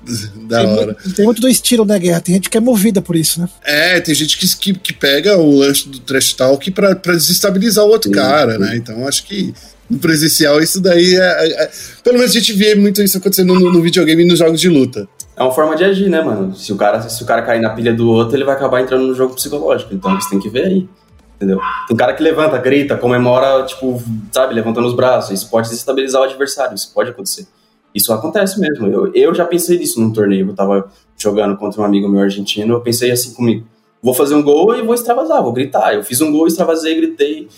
Da 0.48 0.60
tem, 0.60 0.68
hora. 0.68 0.98
Tem 1.16 1.26
muito 1.26 1.42
do 1.42 1.48
estilo, 1.48 1.86
né, 1.86 1.98
Guerra? 1.98 2.20
Tem 2.20 2.36
gente 2.36 2.50
que 2.50 2.58
é 2.58 2.60
movida 2.60 3.02
por 3.02 3.16
isso, 3.16 3.40
né? 3.40 3.48
É, 3.64 4.02
tem 4.02 4.14
gente 4.14 4.38
que, 4.38 4.58
que, 4.58 4.74
que 4.74 4.94
pega 4.94 5.38
o 5.38 5.60
lanche 5.60 5.88
do 5.88 6.00
trash 6.00 6.34
talk 6.34 6.70
pra, 6.72 6.94
pra 6.94 7.14
desestabilizar 7.14 7.86
o 7.86 7.90
outro 7.90 8.10
sim, 8.10 8.16
cara, 8.16 8.54
sim. 8.54 8.60
né? 8.60 8.76
Então 8.76 9.08
acho 9.08 9.24
que 9.24 9.54
no 9.90 10.00
presencial 10.00 10.62
isso 10.62 10.82
daí 10.82 11.16
é, 11.16 11.20
é, 11.20 11.64
é, 11.64 11.72
Pelo 12.04 12.18
menos 12.18 12.32
a 12.32 12.40
gente 12.40 12.52
vê 12.52 12.76
muito 12.76 13.02
isso 13.02 13.18
acontecendo 13.18 13.54
no, 13.54 13.72
no 13.72 13.82
videogame 13.82 14.24
e 14.24 14.28
nos 14.28 14.40
jogos 14.40 14.60
de 14.60 14.68
luta. 14.68 15.08
É 15.44 15.46
uma 15.46 15.52
forma 15.52 15.76
de 15.76 15.84
agir, 15.84 16.10
né, 16.10 16.22
mano? 16.22 16.56
Se 16.56 16.72
o, 16.72 16.78
cara, 16.78 17.02
se 17.02 17.22
o 17.22 17.26
cara 17.26 17.42
cair 17.42 17.60
na 17.60 17.70
pilha 17.72 17.94
do 17.94 18.10
outro, 18.10 18.38
ele 18.38 18.46
vai 18.46 18.56
acabar 18.56 18.82
entrando 18.82 19.06
no 19.06 19.14
jogo 19.14 19.36
psicológico. 19.36 19.94
Então 19.94 20.16
você 20.16 20.30
tem 20.30 20.40
que 20.40 20.48
ver 20.48 20.66
aí. 20.66 20.90
Entendeu? 21.36 21.60
Tem 21.86 21.98
cara 21.98 22.14
que 22.14 22.24
levanta, 22.24 22.58
grita, 22.58 22.96
comemora, 22.96 23.66
tipo, 23.66 24.02
sabe, 24.32 24.54
levantando 24.54 24.88
os 24.88 24.96
braços. 24.96 25.32
Isso 25.32 25.50
pode 25.50 25.68
desestabilizar 25.68 26.22
o 26.22 26.24
adversário, 26.24 26.76
isso 26.76 26.94
pode 26.94 27.10
acontecer. 27.10 27.46
Isso 27.94 28.14
acontece 28.14 28.58
mesmo. 28.58 28.88
Eu, 28.88 29.14
eu 29.14 29.36
já 29.36 29.44
pensei 29.44 29.78
nisso 29.78 30.00
num 30.00 30.14
torneio. 30.14 30.48
Eu 30.48 30.56
tava 30.56 30.90
jogando 31.18 31.58
contra 31.58 31.82
um 31.82 31.84
amigo 31.84 32.08
meu 32.08 32.22
argentino. 32.22 32.76
Eu 32.76 32.82
pensei 32.82 33.12
assim 33.12 33.34
comigo: 33.34 33.68
vou 34.02 34.14
fazer 34.14 34.36
um 34.36 34.42
gol 34.42 34.74
e 34.74 34.82
vou 34.82 34.96
extravasar, 34.96 35.44
vou 35.44 35.52
gritar. 35.52 35.94
Eu 35.94 36.06
fiz 36.06 36.22
um 36.22 36.32
gol, 36.32 36.48
extravasei, 36.48 36.96
gritei. 36.96 37.50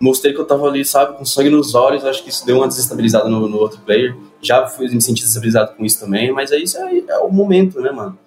Mostrei 0.00 0.32
que 0.32 0.40
eu 0.40 0.44
tava 0.44 0.66
ali, 0.66 0.84
sabe, 0.84 1.16
com 1.16 1.24
sangue 1.24 1.50
nos 1.50 1.74
olhos, 1.74 2.04
acho 2.04 2.22
que 2.22 2.30
isso 2.30 2.44
deu 2.44 2.56
uma 2.56 2.68
desestabilizada 2.68 3.28
no, 3.28 3.48
no 3.48 3.56
outro 3.58 3.80
player. 3.80 4.14
Já 4.42 4.66
fui 4.66 4.88
me 4.88 5.00
sentir 5.00 5.22
desestabilizado 5.22 5.72
com 5.76 5.84
isso 5.84 6.00
também, 6.00 6.32
mas 6.32 6.52
é 6.52 6.58
isso 6.58 6.76
é, 6.78 6.98
é 7.08 7.18
o 7.18 7.30
momento, 7.30 7.80
né, 7.80 7.90
mano? 7.90 8.18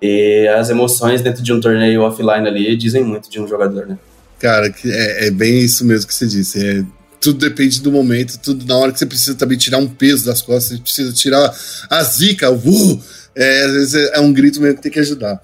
E 0.00 0.48
as 0.48 0.68
emoções 0.68 1.22
dentro 1.22 1.42
de 1.42 1.52
um 1.52 1.60
torneio 1.60 2.02
offline 2.02 2.46
ali 2.46 2.76
dizem 2.76 3.04
muito 3.04 3.30
de 3.30 3.40
um 3.40 3.46
jogador, 3.46 3.86
né? 3.86 3.98
Cara, 4.38 4.66
é, 4.84 5.28
é 5.28 5.30
bem 5.30 5.60
isso 5.60 5.84
mesmo 5.84 6.08
que 6.08 6.14
você 6.14 6.26
disse. 6.26 6.66
É, 6.66 6.84
tudo 7.20 7.38
depende 7.38 7.80
do 7.80 7.92
momento, 7.92 8.36
tudo 8.38 8.66
na 8.66 8.76
hora 8.76 8.90
que 8.90 8.98
você 8.98 9.06
precisa 9.06 9.36
também 9.36 9.56
tirar 9.56 9.78
um 9.78 9.86
peso 9.86 10.26
das 10.26 10.42
costas, 10.42 10.76
você 10.76 10.82
precisa 10.82 11.12
tirar 11.12 11.54
a 11.88 12.02
zica, 12.02 12.50
o 12.50 12.56
uh, 12.56 13.04
é, 13.36 13.62
às 13.62 13.72
vezes 13.72 13.94
é 14.12 14.20
um 14.20 14.32
grito 14.32 14.60
mesmo 14.60 14.76
que 14.76 14.82
tem 14.82 14.92
que 14.92 14.98
ajudar. 14.98 15.40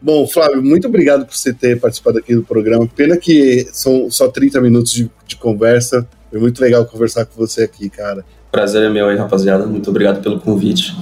Bom, 0.00 0.26
Flávio, 0.26 0.62
muito 0.62 0.86
obrigado 0.86 1.24
por 1.24 1.34
você 1.34 1.52
ter 1.52 1.80
participado 1.80 2.18
aqui 2.18 2.34
do 2.34 2.42
programa. 2.42 2.86
Pena 2.86 3.16
que 3.16 3.66
são 3.72 4.10
só 4.10 4.28
30 4.28 4.60
minutos 4.60 4.92
de, 4.92 5.10
de 5.26 5.36
conversa. 5.36 6.06
Foi 6.30 6.38
muito 6.38 6.60
legal 6.60 6.84
conversar 6.84 7.24
com 7.24 7.34
você 7.36 7.62
aqui, 7.62 7.88
cara. 7.88 8.24
Prazer 8.52 8.82
é 8.82 8.90
meu 8.90 9.08
aí, 9.08 9.16
rapaziada. 9.16 9.66
Muito 9.66 9.90
obrigado 9.90 10.22
pelo 10.22 10.40
convite. 10.40 10.94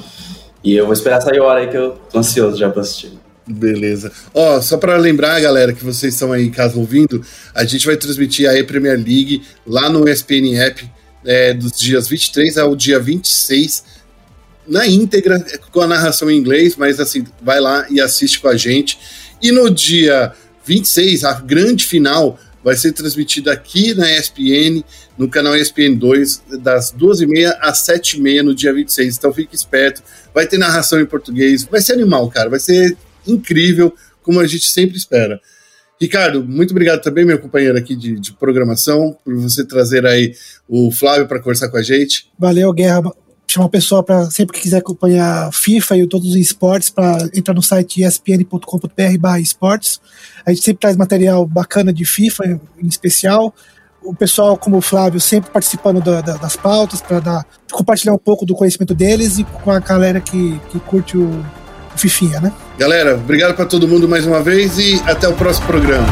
E 0.63 0.75
eu 0.75 0.85
vou 0.85 0.93
esperar 0.93 1.21
sair 1.21 1.39
a 1.39 1.45
hora 1.45 1.61
aí 1.61 1.69
que 1.69 1.77
eu 1.77 1.93
tô 2.11 2.19
ansioso 2.19 2.57
já 2.57 2.71
pra 2.71 2.83
assistir. 2.83 3.13
Beleza. 3.47 4.11
Ó, 4.33 4.61
só 4.63 4.79
para 4.79 4.97
lembrar, 4.97 5.39
galera, 5.41 5.73
que 5.73 5.85
vocês 5.85 6.15
estão 6.15 6.33
aí 6.33 6.47
em 6.47 6.51
casa 6.51 6.79
ouvindo, 6.79 7.21
a 7.55 7.65
gente 7.65 7.85
vai 7.87 7.97
transmitir 7.97 8.49
a 8.49 8.59
E-Premier 8.59 8.97
League 8.97 9.43
lá 9.67 9.91
no 9.91 10.09
ESPN 10.09 10.57
App 10.57 10.91
é, 11.25 11.53
dos 11.53 11.73
dias 11.73 12.09
23 12.09 12.57
ao 12.59 12.75
dia 12.75 12.99
26 12.99 13.94
na 14.67 14.87
íntegra, 14.87 15.45
com 15.71 15.81
a 15.81 15.87
narração 15.87 16.31
em 16.31 16.39
inglês, 16.39 16.77
mas 16.77 17.01
assim, 17.01 17.25
vai 17.43 17.61
lá 17.61 17.87
e 17.91 18.01
assiste 18.01 18.41
com 18.41 18.49
a 18.49 18.57
gente. 18.57 18.99
E 19.43 19.53
no 19.53 19.71
dia 19.71 20.33
26, 20.65 21.25
a 21.25 21.35
grande 21.35 21.85
final 21.85 22.39
vai 22.63 22.75
ser 22.75 22.93
transmitida 22.93 23.53
aqui 23.53 23.95
na 23.95 24.11
ESPN, 24.11 24.83
no 25.19 25.29
canal 25.29 25.55
ESPN 25.55 25.97
2, 25.97 26.43
das 26.63 26.93
2h30 26.93 27.59
às 27.61 27.87
7h30 27.87 28.43
no 28.43 28.55
dia 28.55 28.73
26. 28.73 29.19
Então 29.19 29.33
fique 29.33 29.55
esperto, 29.55 30.03
vai 30.33 30.47
ter 30.47 30.57
narração 30.57 30.99
em 30.99 31.07
português, 31.07 31.65
vai 31.65 31.83
ser 31.83 31.93
animal, 31.93 32.29
cara, 32.31 32.49
vai 32.49 32.59
ser 32.59 32.97
incrível, 33.27 33.95
como 34.23 34.41
a 34.41 34.47
gente 34.47 34.71
sempre 34.71 34.97
espera. 34.97 35.41
Ricardo, 36.01 36.43
muito 36.43 36.73
obrigado 36.73 37.03
também, 37.03 37.25
meu 37.25 37.39
companheiro 37.39 37.79
aqui 37.79 37.95
de, 37.95 38.19
de 38.19 38.33
programação, 38.33 39.17
por 39.25 39.35
você 39.37 39.65
trazer 39.65 40.07
aí 40.07 40.35
o 40.67 40.91
Flávio 40.91 41.29
para 41.29 41.39
conversar 41.39 41.69
com 41.69 41.77
a 41.77 41.83
gente. 41.83 42.31
Valeu, 42.39 42.73
Guerra 42.73 43.13
chamar 43.47 43.67
o 43.67 43.71
pessoal 43.71 44.03
para 44.03 44.31
sempre 44.31 44.57
que 44.57 44.63
quiser 44.63 44.79
acompanhar 44.79 45.53
FIFA 45.53 45.99
e 45.99 46.07
todos 46.07 46.31
os 46.31 46.37
esportes 46.37 46.91
para 46.91 47.19
entrar 47.35 47.55
no 47.55 47.63
site 47.63 48.03
espn.com.br/esportes. 48.03 50.01
A 50.45 50.51
gente 50.51 50.65
sempre 50.65 50.81
traz 50.81 50.97
material 50.97 51.47
bacana 51.47 51.93
de 51.93 52.05
FIFA 52.05 52.61
em 52.83 52.87
especial. 52.87 53.55
O 54.03 54.15
pessoal 54.15 54.57
como 54.59 54.77
o 54.77 54.83
Flávio 54.83 55.21
sempre 55.21 55.51
participando 55.51 56.03
da, 56.03 56.21
da, 56.21 56.37
das 56.37 56.57
pautas 56.57 57.01
para 57.01 57.45
compartilhar 57.73 58.13
um 58.13 58.19
pouco 58.19 58.45
do 58.45 58.55
conhecimento 58.55 58.95
deles 58.95 59.39
e 59.39 59.45
com 59.45 59.71
a 59.71 59.79
galera 59.79 60.21
que, 60.21 60.61
que 60.71 60.79
curte 60.81 61.17
o, 61.17 61.29
o 61.95 61.99
Fifinha, 61.99 62.41
né? 62.41 62.53
Galera, 62.79 63.15
obrigado 63.15 63.55
para 63.55 63.65
todo 63.65 63.89
mundo 63.89 64.09
mais 64.09 64.27
uma 64.27 64.43
vez 64.43 64.79
e 64.79 65.01
até 65.07 65.27
o 65.27 65.33
próximo 65.33 65.67
programa. 65.67 66.07